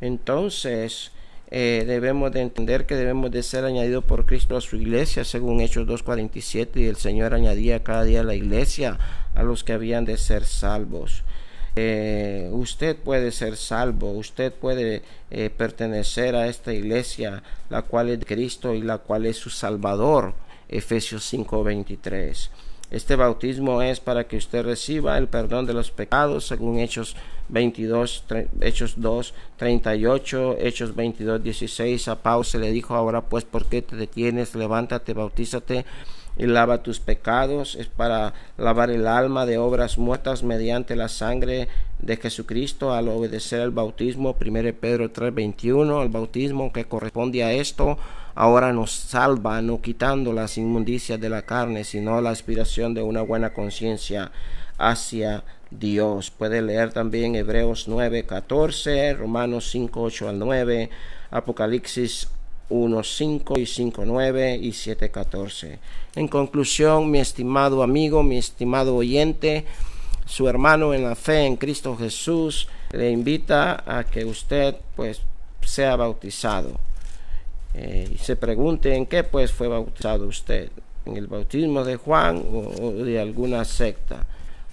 Entonces, 0.00 1.10
eh, 1.50 1.84
debemos 1.86 2.32
de 2.32 2.40
entender 2.40 2.86
que 2.86 2.96
debemos 2.96 3.30
de 3.30 3.42
ser 3.42 3.64
añadidos 3.64 4.04
por 4.04 4.26
Cristo 4.26 4.56
a 4.56 4.60
su 4.60 4.76
iglesia, 4.76 5.24
según 5.24 5.60
Hechos 5.60 5.86
2.47, 5.86 6.80
y 6.80 6.86
el 6.86 6.96
Señor 6.96 7.34
añadía 7.34 7.84
cada 7.84 8.02
día 8.02 8.20
a 8.20 8.24
la 8.24 8.34
iglesia 8.34 8.98
a 9.34 9.42
los 9.42 9.62
que 9.62 9.72
habían 9.72 10.04
de 10.04 10.16
ser 10.16 10.44
salvos. 10.44 11.22
Eh, 11.76 12.48
usted 12.52 12.96
puede 12.96 13.30
ser 13.32 13.56
salvo, 13.56 14.10
usted 14.12 14.52
puede 14.52 15.02
eh, 15.30 15.50
pertenecer 15.50 16.34
a 16.34 16.48
esta 16.48 16.72
iglesia, 16.72 17.42
la 17.68 17.82
cual 17.82 18.08
es 18.08 18.18
de 18.18 18.24
Cristo 18.24 18.74
y 18.74 18.80
la 18.80 18.98
cual 18.98 19.26
es 19.26 19.36
su 19.36 19.50
Salvador. 19.50 20.34
Efesios 20.68 21.22
5:23. 21.32 22.50
Este 22.96 23.14
bautismo 23.14 23.82
es 23.82 24.00
para 24.00 24.26
que 24.26 24.38
usted 24.38 24.64
reciba 24.64 25.18
el 25.18 25.28
perdón 25.28 25.66
de 25.66 25.74
los 25.74 25.90
pecados, 25.90 26.46
según 26.46 26.78
Hechos 26.78 27.14
22, 27.50 28.24
Hechos 28.62 28.94
2, 28.96 29.34
38, 29.58 30.56
Hechos 30.58 30.96
22, 30.96 31.42
16. 31.42 32.08
A 32.08 32.22
Pablo 32.22 32.44
se 32.44 32.58
le 32.58 32.70
dijo, 32.70 32.94
ahora 32.94 33.20
pues, 33.20 33.44
¿por 33.44 33.66
qué 33.66 33.82
te 33.82 33.96
detienes? 33.96 34.54
Levántate, 34.54 35.12
bautízate 35.12 35.84
y 36.38 36.46
lava 36.46 36.82
tus 36.82 36.98
pecados. 36.98 37.74
Es 37.74 37.88
para 37.88 38.32
lavar 38.56 38.88
el 38.88 39.06
alma 39.06 39.44
de 39.44 39.58
obras 39.58 39.98
muertas 39.98 40.42
mediante 40.42 40.96
la 40.96 41.10
sangre 41.10 41.68
de 41.98 42.16
Jesucristo 42.16 42.94
al 42.94 43.10
obedecer 43.10 43.60
el 43.60 43.72
bautismo. 43.72 44.34
1 44.40 44.72
Pedro 44.80 45.10
3, 45.10 45.34
21. 45.34 46.02
El 46.02 46.08
bautismo 46.08 46.72
que 46.72 46.86
corresponde 46.86 47.44
a 47.44 47.52
esto 47.52 47.98
ahora 48.36 48.72
nos 48.72 48.92
salva, 48.92 49.60
no 49.62 49.80
quitando 49.80 50.32
las 50.32 50.58
inmundicias 50.58 51.18
de 51.18 51.30
la 51.30 51.42
carne, 51.42 51.82
sino 51.84 52.20
la 52.20 52.30
aspiración 52.30 52.94
de 52.94 53.02
una 53.02 53.22
buena 53.22 53.52
conciencia 53.54 54.30
hacia 54.78 55.42
Dios. 55.70 56.30
Puede 56.30 56.60
leer 56.60 56.92
también 56.92 57.34
Hebreos 57.34 57.88
9, 57.88 58.24
14, 58.24 59.14
Romanos 59.14 59.70
5, 59.70 60.02
8 60.02 60.28
al 60.28 60.38
9, 60.38 60.90
Apocalipsis 61.30 62.28
1, 62.68 63.02
5 63.02 63.58
y 63.58 63.66
5, 63.66 64.04
9 64.04 64.58
y 64.60 64.72
7, 64.72 65.10
14. 65.10 65.78
En 66.14 66.28
conclusión, 66.28 67.10
mi 67.10 67.18
estimado 67.18 67.82
amigo, 67.82 68.22
mi 68.22 68.36
estimado 68.36 68.96
oyente, 68.96 69.64
su 70.26 70.46
hermano 70.46 70.92
en 70.92 71.04
la 71.04 71.14
fe 71.14 71.46
en 71.46 71.56
Cristo 71.56 71.96
Jesús, 71.96 72.68
le 72.92 73.10
invita 73.10 73.82
a 73.86 74.04
que 74.04 74.26
usted 74.26 74.76
pues 74.94 75.22
sea 75.62 75.96
bautizado. 75.96 76.85
Eh, 77.78 78.08
y 78.14 78.16
se 78.16 78.36
pregunte 78.36 78.94
en 78.94 79.04
qué 79.04 79.22
pues 79.22 79.52
fue 79.52 79.68
bautizado 79.68 80.26
usted, 80.26 80.70
en 81.04 81.18
el 81.18 81.26
bautismo 81.26 81.84
de 81.84 81.96
Juan 81.96 82.42
o, 82.50 82.90
de 82.92 83.20
alguna 83.20 83.66
secta. 83.66 84.26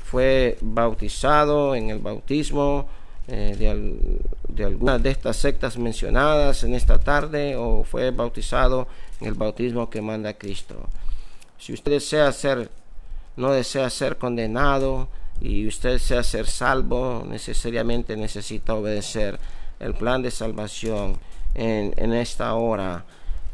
Fue 0.06 0.58
bautizado 0.62 1.76
en 1.76 1.90
el 1.90 2.00
bautismo 2.00 2.88
eh, 3.28 3.56
de, 3.60 4.24
de, 4.48 4.64
alguna 4.64 5.00
de 5.00 5.10
estas 5.10 5.36
sectas 5.36 5.78
mencionadas 5.78 6.64
en 6.64 6.76
esta 6.76 6.98
tarde 6.98 7.58
o 7.58 7.84
fue 7.84 8.12
bautizado 8.12 8.88
en 9.20 9.28
el 9.28 9.34
bautismo 9.34 9.90
que 9.90 10.02
manda 10.02 10.36
Cristo. 10.36 10.88
Si 11.58 11.74
usted 11.74 11.92
desea 11.92 12.32
ser, 12.32 12.70
no 13.36 13.52
desea 13.52 13.90
ser 13.90 14.18
condenado 14.18 15.10
y 15.42 15.68
usted 15.68 15.92
desea 15.92 16.24
ser 16.24 16.48
salvo, 16.48 17.26
necesariamente 17.30 18.16
necesita 18.16 18.76
obedecer 18.76 19.40
el 19.82 19.94
plan 19.94 20.22
de 20.22 20.32
salvación 20.32 21.18
en, 21.56 22.14
esta 22.14 22.54
hora. 22.56 23.04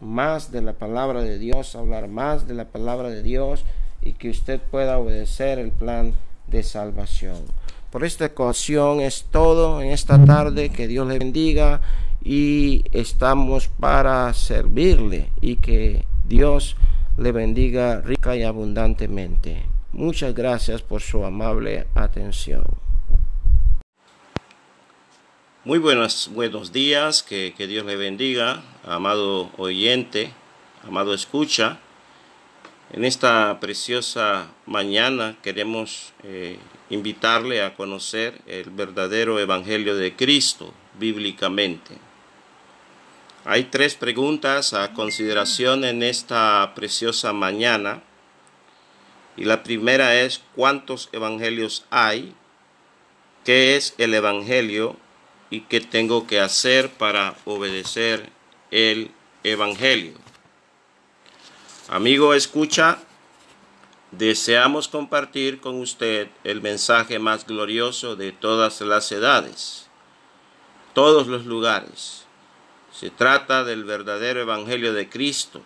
más 0.00 0.50
de 0.50 0.62
la 0.62 0.72
palabra 0.72 1.22
de 1.22 1.38
Dios, 1.38 1.76
hablar 1.76 2.08
más 2.08 2.48
de 2.48 2.54
la 2.54 2.64
palabra 2.64 3.10
de 3.10 3.22
Dios 3.22 3.64
y 4.02 4.12
que 4.12 4.30
usted 4.30 4.60
pueda 4.60 4.98
obedecer 4.98 5.58
el 5.58 5.70
plan 5.70 6.14
de 6.46 6.62
salvación. 6.62 7.36
Por 7.94 8.04
esta 8.04 8.26
ocasión 8.26 9.00
es 9.00 9.26
todo 9.30 9.80
en 9.80 9.92
esta 9.92 10.24
tarde. 10.24 10.70
Que 10.70 10.88
Dios 10.88 11.06
le 11.06 11.16
bendiga 11.20 11.80
y 12.24 12.82
estamos 12.90 13.68
para 13.68 14.32
servirle 14.34 15.30
y 15.40 15.56
que 15.56 16.04
Dios 16.24 16.76
le 17.16 17.30
bendiga 17.30 18.00
rica 18.00 18.34
y 18.34 18.42
abundantemente. 18.42 19.73
Muchas 19.96 20.34
gracias 20.34 20.82
por 20.82 21.02
su 21.02 21.24
amable 21.24 21.86
atención. 21.94 22.64
Muy 25.64 25.78
buenos, 25.78 26.28
días, 26.72 27.22
que, 27.22 27.54
Dios 27.56 27.86
le 27.86 27.94
bendiga, 27.94 28.60
amado 28.84 29.52
oyente, 29.56 30.32
amado 30.82 31.14
escucha. 31.14 31.78
En 32.92 33.04
esta 33.04 33.60
preciosa 33.60 34.48
mañana 34.66 35.36
queremos 35.42 36.12
eh, 36.24 36.58
invitarle 36.90 37.62
a 37.62 37.76
conocer 37.76 38.42
el 38.48 38.70
verdadero 38.70 39.38
Evangelio 39.38 39.94
de 39.94 40.16
Cristo 40.16 40.74
bíblicamente. 40.98 41.98
Hay 43.44 43.66
tres 43.66 43.94
preguntas 43.94 44.74
a 44.74 44.92
consideración 44.92 45.84
en 45.84 46.02
esta 46.02 46.72
preciosa 46.74 47.32
mañana 47.32 48.02
y 49.36 49.44
la 49.44 49.62
primera 49.62 50.20
es 50.20 50.42
cuántos 50.54 51.08
evangelios 51.12 51.84
hay, 51.90 52.34
qué 53.44 53.76
es 53.76 53.94
el 53.98 54.14
evangelio 54.14 54.96
y 55.50 55.62
qué 55.62 55.80
tengo 55.80 56.26
que 56.26 56.40
hacer 56.40 56.90
para 56.90 57.36
obedecer 57.44 58.30
el 58.70 59.10
evangelio. 59.42 60.14
Amigo, 61.88 62.34
escucha, 62.34 62.98
deseamos 64.12 64.88
compartir 64.88 65.60
con 65.60 65.80
usted 65.80 66.28
el 66.44 66.62
mensaje 66.62 67.18
más 67.18 67.46
glorioso 67.46 68.16
de 68.16 68.32
todas 68.32 68.80
las 68.80 69.10
edades, 69.12 69.88
todos 70.94 71.26
los 71.26 71.44
lugares. 71.44 72.24
Se 72.92 73.10
trata 73.10 73.64
del 73.64 73.84
verdadero 73.84 74.40
evangelio 74.40 74.92
de 74.92 75.08
Cristo 75.08 75.62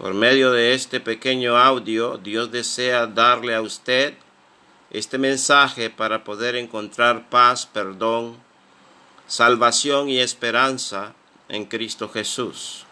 por 0.00 0.14
medio 0.14 0.50
de 0.52 0.72
este 0.72 0.98
pequeño 0.98 1.58
audio, 1.58 2.16
Dios 2.16 2.50
desea 2.50 3.06
darle 3.06 3.54
a 3.54 3.60
usted 3.60 4.14
este 4.90 5.18
mensaje 5.18 5.90
para 5.90 6.24
poder 6.24 6.56
encontrar 6.56 7.28
paz, 7.28 7.66
perdón, 7.66 8.38
salvación 9.26 10.08
y 10.08 10.18
esperanza 10.18 11.12
en 11.50 11.66
Cristo 11.66 12.08
Jesús. 12.08 12.86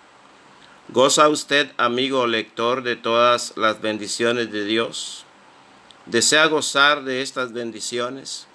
¿Goza 0.88 1.31
usted, 1.31 1.73
amigo 1.79 2.27
lector, 2.27 2.83
de 2.83 2.97
todas 2.97 3.55
las 3.57 3.81
bendiciones 3.81 4.53
de 4.53 4.66
Dios? 4.66 5.25
¿Desea 6.05 6.44
gozar 6.44 7.05
de 7.05 7.23
estas 7.23 7.55
bendiciones? 7.55 8.47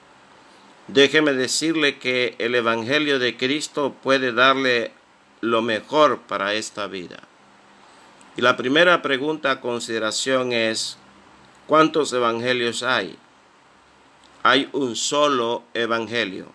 Déjeme 0.87 1.33
decirle 1.33 1.97
que 1.97 2.35
el 2.37 2.53
Evangelio 2.53 3.17
de 3.17 3.35
Cristo 3.35 3.95
puede 4.03 4.31
darle 4.31 4.91
lo 5.41 5.63
mejor 5.63 6.19
para 6.27 6.53
esta 6.53 6.85
vida. 6.85 7.23
Y 8.35 8.41
la 8.41 8.57
primera 8.57 9.01
pregunta 9.01 9.51
a 9.51 9.61
consideración 9.61 10.53
es, 10.53 10.97
¿cuántos 11.67 12.11
evangelios 12.13 12.81
hay? 12.81 13.15
Hay 14.41 14.69
un 14.73 14.95
solo 14.95 15.63
evangelio. 15.73 16.47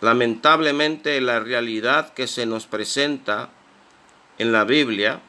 Lamentablemente 0.00 1.20
la 1.20 1.40
realidad 1.40 2.14
que 2.14 2.26
se 2.26 2.46
nos 2.46 2.66
presenta 2.66 3.50
en 4.38 4.52
la 4.52 4.64
Biblia, 4.64 5.20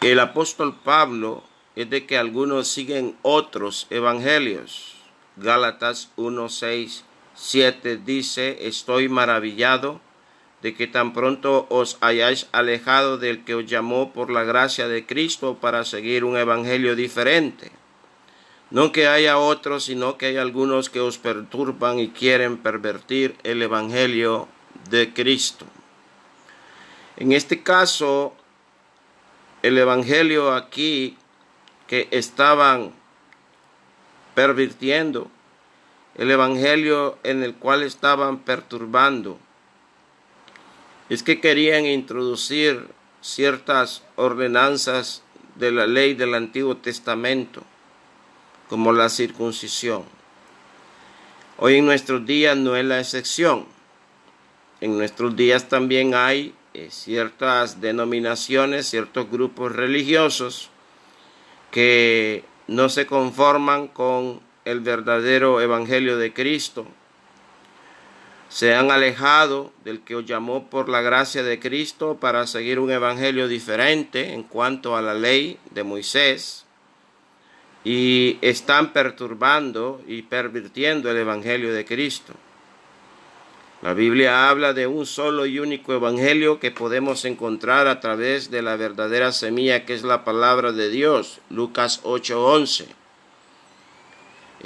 que 0.00 0.12
el 0.12 0.20
apóstol 0.20 0.74
Pablo 0.82 1.44
es 1.74 1.90
de 1.90 2.06
que 2.06 2.16
algunos 2.16 2.68
siguen 2.68 3.16
otros 3.20 3.86
evangelios. 3.90 4.94
Gálatas 5.36 6.10
1, 6.16 6.48
6, 6.48 7.04
7 7.34 7.98
dice, 7.98 8.66
estoy 8.66 9.10
maravillado 9.10 10.00
de 10.66 10.74
que 10.74 10.88
tan 10.88 11.12
pronto 11.12 11.68
os 11.70 11.96
hayáis 12.00 12.48
alejado 12.50 13.18
del 13.18 13.44
que 13.44 13.54
os 13.54 13.66
llamó 13.66 14.12
por 14.12 14.30
la 14.30 14.42
gracia 14.42 14.88
de 14.88 15.06
Cristo 15.06 15.58
para 15.60 15.84
seguir 15.84 16.24
un 16.24 16.36
evangelio 16.36 16.96
diferente. 16.96 17.70
No 18.72 18.90
que 18.90 19.06
haya 19.06 19.38
otros, 19.38 19.84
sino 19.84 20.18
que 20.18 20.26
hay 20.26 20.38
algunos 20.38 20.90
que 20.90 20.98
os 20.98 21.18
perturban 21.18 22.00
y 22.00 22.08
quieren 22.08 22.56
pervertir 22.56 23.36
el 23.44 23.62
evangelio 23.62 24.48
de 24.90 25.14
Cristo. 25.14 25.66
En 27.16 27.30
este 27.30 27.62
caso, 27.62 28.34
el 29.62 29.78
evangelio 29.78 30.52
aquí 30.52 31.16
que 31.86 32.08
estaban 32.10 32.90
pervirtiendo, 34.34 35.30
el 36.16 36.28
evangelio 36.28 37.18
en 37.22 37.44
el 37.44 37.54
cual 37.54 37.84
estaban 37.84 38.40
perturbando, 38.40 39.38
es 41.08 41.22
que 41.22 41.40
querían 41.40 41.86
introducir 41.86 42.88
ciertas 43.20 44.02
ordenanzas 44.16 45.22
de 45.54 45.72
la 45.72 45.86
ley 45.86 46.14
del 46.14 46.34
Antiguo 46.34 46.76
Testamento, 46.76 47.62
como 48.68 48.92
la 48.92 49.08
circuncisión. 49.08 50.04
Hoy 51.58 51.76
en 51.76 51.86
nuestros 51.86 52.26
días 52.26 52.56
no 52.56 52.76
es 52.76 52.84
la 52.84 53.00
excepción. 53.00 53.66
En 54.80 54.98
nuestros 54.98 55.34
días 55.36 55.68
también 55.68 56.14
hay 56.14 56.54
eh, 56.74 56.88
ciertas 56.90 57.80
denominaciones, 57.80 58.86
ciertos 58.86 59.30
grupos 59.30 59.74
religiosos 59.74 60.68
que 61.70 62.44
no 62.66 62.88
se 62.88 63.06
conforman 63.06 63.88
con 63.88 64.40
el 64.66 64.80
verdadero 64.80 65.60
evangelio 65.60 66.18
de 66.18 66.34
Cristo. 66.34 66.86
Se 68.48 68.74
han 68.74 68.90
alejado 68.90 69.72
del 69.84 70.00
que 70.00 70.14
os 70.14 70.24
llamó 70.24 70.70
por 70.70 70.88
la 70.88 71.00
gracia 71.00 71.42
de 71.42 71.58
Cristo 71.58 72.18
para 72.20 72.46
seguir 72.46 72.78
un 72.78 72.90
evangelio 72.90 73.48
diferente 73.48 74.32
en 74.32 74.44
cuanto 74.44 74.96
a 74.96 75.02
la 75.02 75.14
ley 75.14 75.58
de 75.70 75.82
Moisés 75.82 76.64
y 77.84 78.38
están 78.40 78.92
perturbando 78.92 80.02
y 80.08 80.22
pervirtiendo 80.22 81.10
el 81.10 81.18
evangelio 81.18 81.72
de 81.72 81.84
Cristo. 81.84 82.34
La 83.82 83.94
Biblia 83.94 84.48
habla 84.48 84.72
de 84.72 84.86
un 84.86 85.06
solo 85.06 85.46
y 85.46 85.60
único 85.60 85.92
evangelio 85.92 86.58
que 86.58 86.70
podemos 86.70 87.24
encontrar 87.24 87.86
a 87.86 88.00
través 88.00 88.50
de 88.50 88.62
la 88.62 88.76
verdadera 88.76 89.30
semilla 89.30 89.84
que 89.84 89.94
es 89.94 90.02
la 90.02 90.24
palabra 90.24 90.72
de 90.72 90.88
Dios. 90.88 91.40
Lucas 91.50 92.00
8:11. 92.02 92.86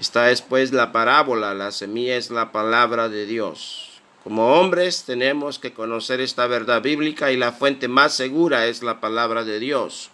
Esta 0.01 0.31
es 0.31 0.41
pues 0.41 0.73
la 0.73 0.93
parábola, 0.93 1.53
la 1.53 1.73
semilla 1.73 2.17
es 2.17 2.31
la 2.31 2.53
palabra 2.53 3.11
de 3.11 3.27
Dios. 3.27 4.01
Como 4.25 4.55
hombres 4.55 5.05
tenemos 5.05 5.59
que 5.59 5.75
conocer 5.75 6.23
esta 6.23 6.47
verdad 6.47 6.81
bíblica 6.81 7.33
y 7.33 7.37
la 7.37 7.53
fuente 7.53 7.87
más 7.87 8.15
segura 8.15 8.65
es 8.65 8.83
la 8.83 8.99
palabra 8.99 9.45
de 9.45 9.61
Dios. 9.61 10.09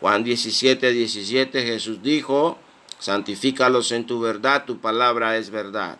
Juan 0.00 0.22
17, 0.22 0.92
17 0.92 1.64
Jesús 1.64 2.00
dijo, 2.04 2.58
santifícalos 3.00 3.90
en 3.90 4.06
tu 4.06 4.20
verdad, 4.20 4.66
tu 4.66 4.78
palabra 4.78 5.36
es 5.36 5.50
verdad. 5.50 5.98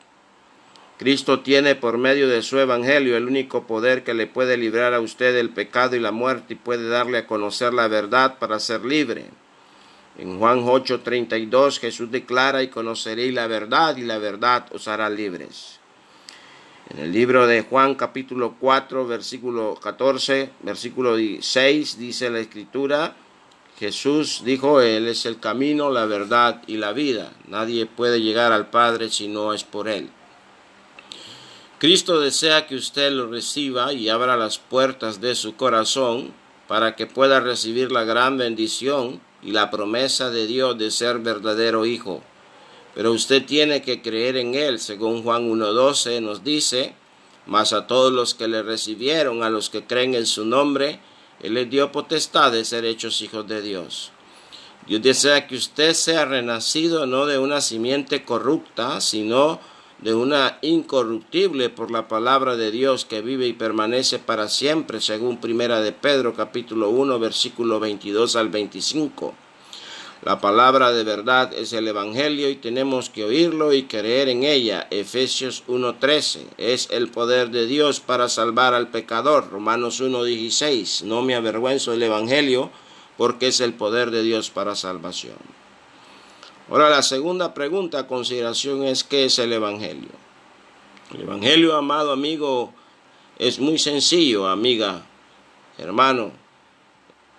Cristo 0.97 1.41
tiene 1.41 1.75
por 1.75 1.99
medio 1.99 2.29
de 2.29 2.43
su 2.43 2.61
Evangelio 2.61 3.17
el 3.17 3.27
único 3.27 3.67
poder 3.67 4.05
que 4.05 4.15
le 4.15 4.29
puede 4.29 4.57
librar 4.57 4.95
a 4.95 5.01
usted 5.01 5.35
del 5.35 5.51
pecado 5.51 5.97
y 5.97 5.99
la 5.99 6.13
muerte 6.13 6.55
y 6.55 6.57
puede 6.57 6.89
darle 6.89 7.19
a 7.19 7.27
conocer 7.27 7.75
la 7.75 7.89
verdad 7.89 8.39
para 8.39 8.61
ser 8.61 8.85
libre. 8.85 9.27
En 10.19 10.39
Juan 10.39 10.61
8:32 10.61 11.79
Jesús 11.79 12.11
declara 12.11 12.63
y 12.63 12.69
conoceréis 12.69 13.33
la 13.33 13.47
verdad 13.47 13.97
y 13.97 14.03
la 14.03 14.19
verdad 14.19 14.67
os 14.73 14.89
hará 14.89 15.09
libres. 15.09 15.81
En 16.91 16.99
el 16.99 17.13
libro 17.13 17.47
de 17.47 17.63
Juan 17.63 17.95
capítulo 17.95 18.57
4 18.61 19.07
versículo 19.07 19.75
14 19.83 20.51
versículo 20.63 21.17
6 21.41 21.99
dice 21.99 22.29
la 22.31 22.41
escritura 22.41 23.17
Jesús 23.79 24.43
dijo, 24.45 24.81
Él 24.81 25.09
es 25.09 25.27
el 25.27 25.41
camino, 25.41 25.91
la 25.91 26.07
verdad 26.07 26.63
y 26.69 26.77
la 26.77 26.93
vida. 26.93 27.33
Nadie 27.49 27.87
puede 27.87 28.21
llegar 28.21 28.53
al 28.53 28.71
Padre 28.71 29.11
si 29.11 29.27
no 29.27 29.53
es 29.53 29.65
por 29.65 29.89
Él. 29.89 30.09
Cristo 31.79 32.21
desea 32.21 32.69
que 32.69 32.77
usted 32.77 33.11
lo 33.11 33.29
reciba 33.29 33.93
y 33.93 34.09
abra 34.09 34.37
las 34.37 34.59
puertas 34.59 35.21
de 35.21 35.35
su 35.35 35.57
corazón 35.57 36.33
para 36.69 36.95
que 36.95 37.09
pueda 37.09 37.41
recibir 37.41 37.91
la 37.91 38.05
gran 38.05 38.39
bendición 38.39 39.21
y 39.43 39.51
la 39.53 39.71
promesa 39.71 40.31
de 40.31 40.47
Dios 40.47 40.79
de 40.79 40.91
ser 40.91 41.19
verdadero 41.19 41.85
hijo. 41.87 42.23
Pero 42.95 43.13
usted 43.13 43.45
tiene 43.45 43.83
que 43.83 44.03
creer 44.03 44.37
en 44.37 44.55
Él, 44.55 44.79
según 44.79 45.23
Juan 45.23 45.51
1.12 45.51 46.21
nos 46.21 46.45
dice, 46.45 46.95
mas 47.47 47.73
a 47.73 47.87
todos 47.87 48.13
los 48.13 48.35
que 48.35 48.49
le 48.49 48.63
recibieron, 48.63 49.43
a 49.43 49.51
los 49.51 49.71
que 49.71 49.85
creen 49.85 50.15
en 50.15 50.27
su 50.27 50.45
nombre, 50.45 51.01
Él 51.41 51.55
les 51.55 51.71
dio 51.71 51.91
potestad 51.91 52.53
de 52.53 52.65
ser 52.65 52.85
hechos 52.85 53.21
hijos 53.23 53.49
de 53.49 53.63
Dios. 53.63 54.13
Dios 54.87 55.01
desea 55.01 55.47
que 55.47 55.55
usted 55.57 55.95
sea 55.95 56.25
renacido 56.25 57.07
no 57.07 57.27
de 57.27 57.39
una 57.39 57.61
simiente 57.61 58.25
corrupta, 58.25 59.01
sino 59.01 59.61
de 60.03 60.15
una 60.15 60.59
incorruptible 60.63 61.71
por 61.71 61.91
la 61.91 62.09
palabra 62.09 62.57
de 62.57 62.71
Dios 62.71 63.05
que 63.05 63.23
vive 63.23 63.47
y 63.47 63.53
permanece 63.53 64.19
para 64.19 64.49
siempre, 64.49 65.01
según 65.01 65.41
Primera 65.41 65.81
de 65.81 65.93
Pedro 65.93 66.35
capítulo 66.35 66.91
1 66.91 67.19
versículo 67.21 67.79
22 67.79 68.35
al 68.37 68.49
25. 68.49 69.35
La 70.25 70.41
palabra 70.41 70.93
de 70.93 71.03
verdad 71.03 71.53
es 71.53 71.73
el 71.73 71.89
Evangelio 71.89 72.49
y 72.49 72.55
tenemos 72.55 73.11
que 73.11 73.25
oírlo 73.25 73.73
y 73.73 73.85
creer 73.85 74.29
en 74.29 74.45
ella. 74.45 74.87
Efesios 74.91 75.65
1.13 75.67 76.47
es 76.59 76.89
el 76.93 77.09
poder 77.09 77.51
de 77.51 77.67
Dios 77.67 77.99
para 77.99 78.29
salvar 78.29 78.73
al 78.73 78.89
pecador. 78.89 79.51
Romanos 79.51 80.01
1.16 80.01 81.03
no 81.03 81.23
me 81.23 81.35
avergüenzo 81.35 81.91
del 81.91 82.05
Evangelio 82.05 82.71
porque 83.17 83.49
es 83.49 83.61
el 83.61 83.75
poder 83.75 84.13
de 84.13 84.23
Dios 84.23 84.51
para 84.51 84.77
salvación. 84.77 85.62
Ahora 86.73 86.89
la 86.89 87.03
segunda 87.03 87.53
pregunta 87.53 87.99
a 87.99 88.07
consideración 88.07 88.83
es 88.85 89.05
¿qué 89.05 89.27
es 89.27 89.39
el 89.39 89.53
Evangelio? 89.53 90.09
El 91.13 91.21
Evangelio, 91.21 91.77
amado 91.77 92.13
amigo, 92.13 92.73
es 93.39 93.61
muy 93.61 93.79
sencillo, 93.79 94.49
amiga, 94.49 95.05
hermano. 95.77 96.33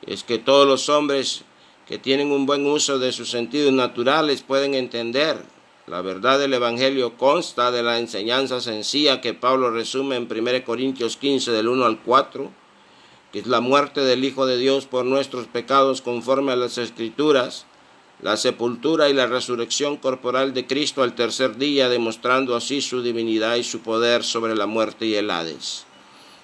Es 0.05 0.23
que 0.23 0.37
todos 0.37 0.67
los 0.67 0.87
hombres 0.87 1.45
que 1.87 1.97
tienen 1.97 2.31
un 2.31 2.45
buen 2.45 2.67
uso 2.67 2.99
de 2.99 3.11
sus 3.11 3.31
sentidos 3.31 3.73
naturales 3.73 4.43
pueden 4.43 4.75
entender. 4.75 5.43
La 5.87 6.03
verdad 6.03 6.37
del 6.37 6.53
Evangelio 6.53 7.17
consta 7.17 7.71
de 7.71 7.81
la 7.81 7.97
enseñanza 7.97 8.61
sencilla 8.61 9.19
que 9.19 9.33
Pablo 9.33 9.71
resume 9.71 10.15
en 10.15 10.31
1 10.31 10.63
Corintios 10.63 11.17
15 11.17 11.49
del 11.53 11.69
1 11.69 11.85
al 11.85 11.99
4, 12.03 12.51
que 13.31 13.39
es 13.39 13.47
la 13.47 13.61
muerte 13.61 14.01
del 14.01 14.25
Hijo 14.25 14.45
de 14.45 14.59
Dios 14.59 14.85
por 14.85 15.05
nuestros 15.05 15.47
pecados 15.47 16.03
conforme 16.03 16.51
a 16.51 16.55
las 16.55 16.77
Escrituras, 16.77 17.65
la 18.23 18.37
sepultura 18.37 19.09
y 19.09 19.13
la 19.13 19.27
resurrección 19.27 19.97
corporal 19.97 20.53
de 20.53 20.65
Cristo 20.65 21.03
al 21.03 21.13
tercer 21.13 21.57
día, 21.57 21.89
demostrando 21.89 22.55
así 22.55 22.81
su 22.81 23.03
divinidad 23.03 23.57
y 23.57 23.65
su 23.65 23.81
poder 23.81 24.23
sobre 24.23 24.55
la 24.55 24.65
muerte 24.65 25.05
y 25.05 25.15
el 25.15 25.29
Hades. 25.29 25.85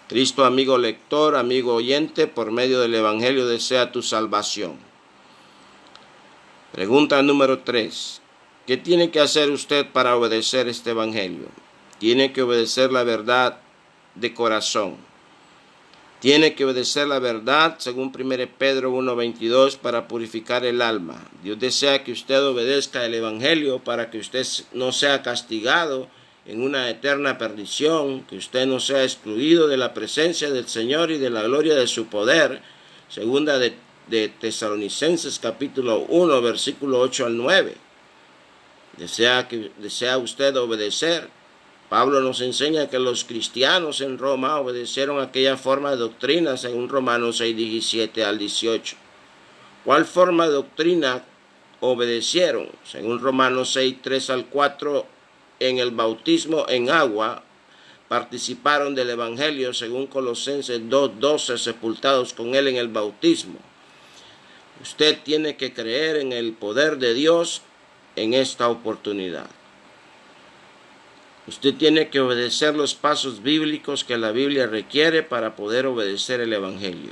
Cristo, 0.09 0.43
amigo 0.43 0.77
lector, 0.77 1.37
amigo 1.37 1.75
oyente, 1.75 2.27
por 2.27 2.51
medio 2.51 2.81
del 2.81 2.95
Evangelio 2.95 3.47
desea 3.47 3.93
tu 3.93 4.01
salvación. 4.01 4.73
Pregunta 6.73 7.21
número 7.23 7.59
3. 7.59 8.21
¿Qué 8.67 8.75
tiene 8.75 9.09
que 9.09 9.21
hacer 9.21 9.49
usted 9.49 9.87
para 9.89 10.17
obedecer 10.17 10.67
este 10.67 10.89
Evangelio? 10.89 11.47
Tiene 11.97 12.33
que 12.33 12.41
obedecer 12.41 12.91
la 12.91 13.03
verdad 13.03 13.61
de 14.15 14.33
corazón 14.33 15.08
tiene 16.19 16.53
que 16.53 16.65
obedecer 16.65 17.07
la 17.07 17.19
verdad, 17.19 17.75
según 17.79 18.11
1 18.13 18.35
Pedro 18.57 18.91
1.22, 18.93 19.77
para 19.77 20.07
purificar 20.07 20.65
el 20.65 20.81
alma. 20.81 21.29
Dios 21.43 21.59
desea 21.59 22.03
que 22.03 22.11
usted 22.11 22.43
obedezca 22.43 23.05
el 23.05 23.13
Evangelio 23.13 23.79
para 23.79 24.09
que 24.09 24.19
usted 24.19 24.45
no 24.73 24.91
sea 24.91 25.23
castigado 25.23 26.09
en 26.45 26.61
una 26.61 26.89
eterna 26.89 27.37
perdición, 27.37 28.23
que 28.23 28.35
usted 28.35 28.65
no 28.65 28.79
sea 28.79 29.03
excluido 29.03 29.67
de 29.67 29.77
la 29.77 29.93
presencia 29.93 30.49
del 30.49 30.67
Señor 30.67 31.11
y 31.11 31.17
de 31.17 31.29
la 31.29 31.43
gloria 31.43 31.75
de 31.75 31.87
su 31.87 32.07
poder. 32.07 32.61
Segunda 33.07 33.57
de, 33.57 33.77
Tesalonicenses 34.39 35.39
capítulo 35.39 35.99
1, 36.09 36.41
versículo 36.41 36.99
8 36.99 37.27
al 37.27 37.37
9. 37.37 37.75
Desea, 38.97 39.47
que, 39.47 39.71
desea 39.77 40.17
usted 40.17 40.57
obedecer 40.57 41.29
Pablo 41.89 42.21
nos 42.21 42.39
enseña 42.41 42.87
que 42.87 42.99
los 42.99 43.23
cristianos 43.23 44.01
en 44.01 44.19
Roma 44.19 44.59
obedecieron 44.59 45.19
aquella 45.19 45.57
forma 45.57 45.89
de 45.89 45.97
doctrina 45.97 46.55
según 46.55 46.87
Romanos 46.87 47.37
6, 47.37 47.57
17 47.57 48.23
al 48.23 48.37
18. 48.37 48.95
¿Cuál 49.83 50.05
forma 50.05 50.45
de 50.45 50.53
doctrina 50.53 51.25
obedecieron? 51.79 52.69
Según 52.83 53.19
Romanos 53.19 53.73
6, 53.73 53.95
3 54.03 54.29
al 54.29 54.45
4, 54.45 55.05
en 55.59 55.79
el 55.79 55.89
bautismo 55.89 56.67
en 56.69 56.91
agua 56.91 57.43
participaron 58.07 58.93
del 58.93 59.09
Evangelio 59.09 59.73
según 59.73 60.05
Colosenses 60.05 60.87
2, 60.87 61.19
12, 61.19 61.57
sepultados 61.57 62.33
con 62.33 62.53
él 62.53 62.67
en 62.67 62.75
el 62.75 62.89
bautismo. 62.89 63.57
Usted 64.81 65.17
tiene 65.23 65.57
que 65.57 65.73
creer 65.73 66.17
en 66.17 66.33
el 66.33 66.53
poder 66.53 66.97
de 66.97 67.15
Dios 67.15 67.63
en 68.15 68.35
esta 68.35 68.69
oportunidad. 68.69 69.49
Usted 71.49 71.73
tiene 71.73 72.09
que 72.09 72.19
obedecer 72.19 72.75
los 72.75 72.93
pasos 72.93 73.41
bíblicos 73.41 74.03
que 74.03 74.19
la 74.19 74.31
Biblia 74.31 74.67
requiere 74.67 75.23
para 75.23 75.55
poder 75.55 75.87
obedecer 75.87 76.41
el 76.41 76.53
Evangelio. 76.53 77.09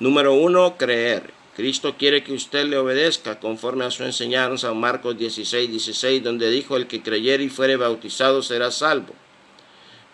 Número 0.00 0.34
uno, 0.34 0.76
creer. 0.76 1.30
Cristo 1.54 1.94
quiere 1.96 2.24
que 2.24 2.32
usted 2.32 2.66
le 2.66 2.78
obedezca 2.78 3.38
conforme 3.38 3.84
a 3.84 3.92
su 3.92 4.02
enseñanza 4.02 4.72
en 4.72 4.80
Marcos 4.80 5.16
16, 5.16 5.70
16, 5.70 6.24
donde 6.24 6.50
dijo, 6.50 6.76
el 6.76 6.88
que 6.88 7.00
creyere 7.00 7.44
y 7.44 7.48
fuere 7.48 7.76
bautizado 7.76 8.42
será 8.42 8.72
salvo. 8.72 9.14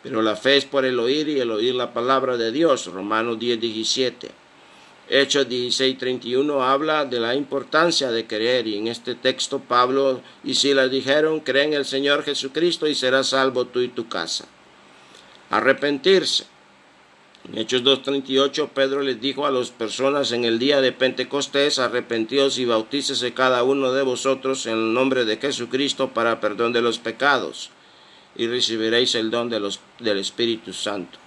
Pero 0.03 0.21
la 0.21 0.37
fe 0.37 0.59
es 0.59 0.67
por 0.67 0.85
el 0.85 1.01
oír 1.01 1.31
y 1.31 1.41
el 1.41 1.51
oír 1.51 1.75
la 1.75 1.95
palabra 1.95 2.37
de 2.37 2.53
Dios. 2.53 2.93
Romanos 2.93 3.39
10, 3.39 3.59
17. 3.59 4.29
Hechos 5.13 5.49
16:31 5.49 6.63
habla 6.63 7.05
de 7.05 7.19
la 7.19 7.35
importancia 7.35 8.13
de 8.13 8.29
creer 8.29 8.69
y 8.69 8.77
en 8.77 8.87
este 8.87 9.17
texto 9.17 9.59
Pablo 9.59 10.23
y 10.45 10.55
Silas 10.55 10.89
dijeron, 10.89 11.41
cree 11.41 11.65
en 11.65 11.73
el 11.73 11.85
Señor 11.85 12.23
Jesucristo 12.23 12.87
y 12.87 12.95
serás 12.95 13.31
salvo 13.31 13.65
tú 13.65 13.81
y 13.81 13.89
tu 13.89 14.09
casa. 14.09 14.47
Arrepentirse. 15.51 16.45
En 17.49 17.59
Hechos 17.59 17.83
2.38 17.83 18.69
Pedro 18.69 19.03
les 19.03 19.21
dijo 19.21 19.47
a 19.47 19.51
las 19.51 19.71
personas 19.71 20.31
en 20.31 20.45
el 20.45 20.61
día 20.61 20.81
de 20.81 20.93
Pentecostés, 20.93 21.81
arrepentidos 21.81 22.59
y 22.59 22.65
bautícese 22.65 23.35
cada 23.35 23.65
uno 23.65 23.93
de 23.93 24.03
vosotros 24.03 24.67
en 24.67 24.75
el 24.75 24.95
nombre 24.95 25.25
de 25.25 25.39
Jesucristo 25.39 26.11
para 26.11 26.41
perdón 26.41 26.73
de 26.73 26.83
los 26.83 27.01
pecados 27.01 27.71
y 28.37 28.47
recibiréis 28.47 29.17
el 29.17 29.33
don 29.33 29.51
de 29.51 29.59
los, 29.59 29.81
del 29.99 30.19
Espíritu 30.19 30.73
Santo. 30.73 31.20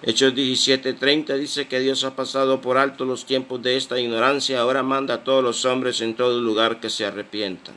Hechos 0.00 0.32
17:30 0.32 1.36
dice 1.36 1.66
que 1.66 1.80
Dios 1.80 2.04
ha 2.04 2.14
pasado 2.14 2.60
por 2.60 2.78
alto 2.78 3.04
los 3.04 3.24
tiempos 3.24 3.60
de 3.62 3.76
esta 3.76 3.98
ignorancia, 3.98 4.60
ahora 4.60 4.84
manda 4.84 5.14
a 5.14 5.24
todos 5.24 5.42
los 5.42 5.64
hombres 5.64 6.00
en 6.00 6.14
todo 6.14 6.40
lugar 6.40 6.78
que 6.78 6.88
se 6.88 7.04
arrepientan, 7.04 7.74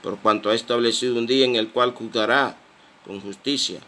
por 0.00 0.18
cuanto 0.18 0.50
ha 0.50 0.54
establecido 0.54 1.16
un 1.16 1.26
día 1.26 1.44
en 1.44 1.56
el 1.56 1.70
cual 1.70 1.92
juzgará 1.92 2.56
con 3.04 3.20
justicia 3.20 3.80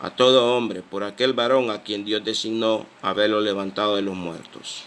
a 0.00 0.10
todo 0.10 0.54
hombre 0.54 0.82
por 0.82 1.04
aquel 1.04 1.32
varón 1.32 1.70
a 1.70 1.82
quien 1.82 2.04
Dios 2.04 2.22
designó 2.22 2.86
haberlo 3.00 3.40
levantado 3.40 3.96
de 3.96 4.02
los 4.02 4.14
muertos. 4.14 4.84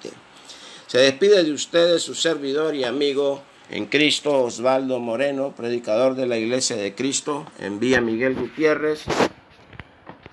Se 0.87 0.99
despide 0.99 1.43
de 1.43 1.51
ustedes 1.51 2.01
su 2.03 2.15
servidor 2.15 2.73
y 2.75 2.85
amigo 2.85 3.41
en 3.69 3.85
Cristo, 3.85 4.43
Osvaldo 4.43 4.99
Moreno, 4.99 5.53
predicador 5.55 6.15
de 6.15 6.27
la 6.27 6.37
Iglesia 6.37 6.75
de 6.75 6.93
Cristo, 6.93 7.45
envía 7.59 8.01
Miguel 8.01 8.35
Gutiérrez. 8.35 9.03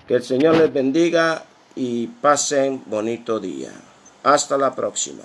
Que 0.07 0.15
el 0.15 0.23
Señor 0.23 0.57
les 0.57 0.71
bendiga 0.73 1.45
y 1.75 2.07
pasen 2.07 2.83
bonito 2.85 3.39
día. 3.39 3.71
Hasta 4.23 4.57
la 4.57 4.75
próxima. 4.75 5.23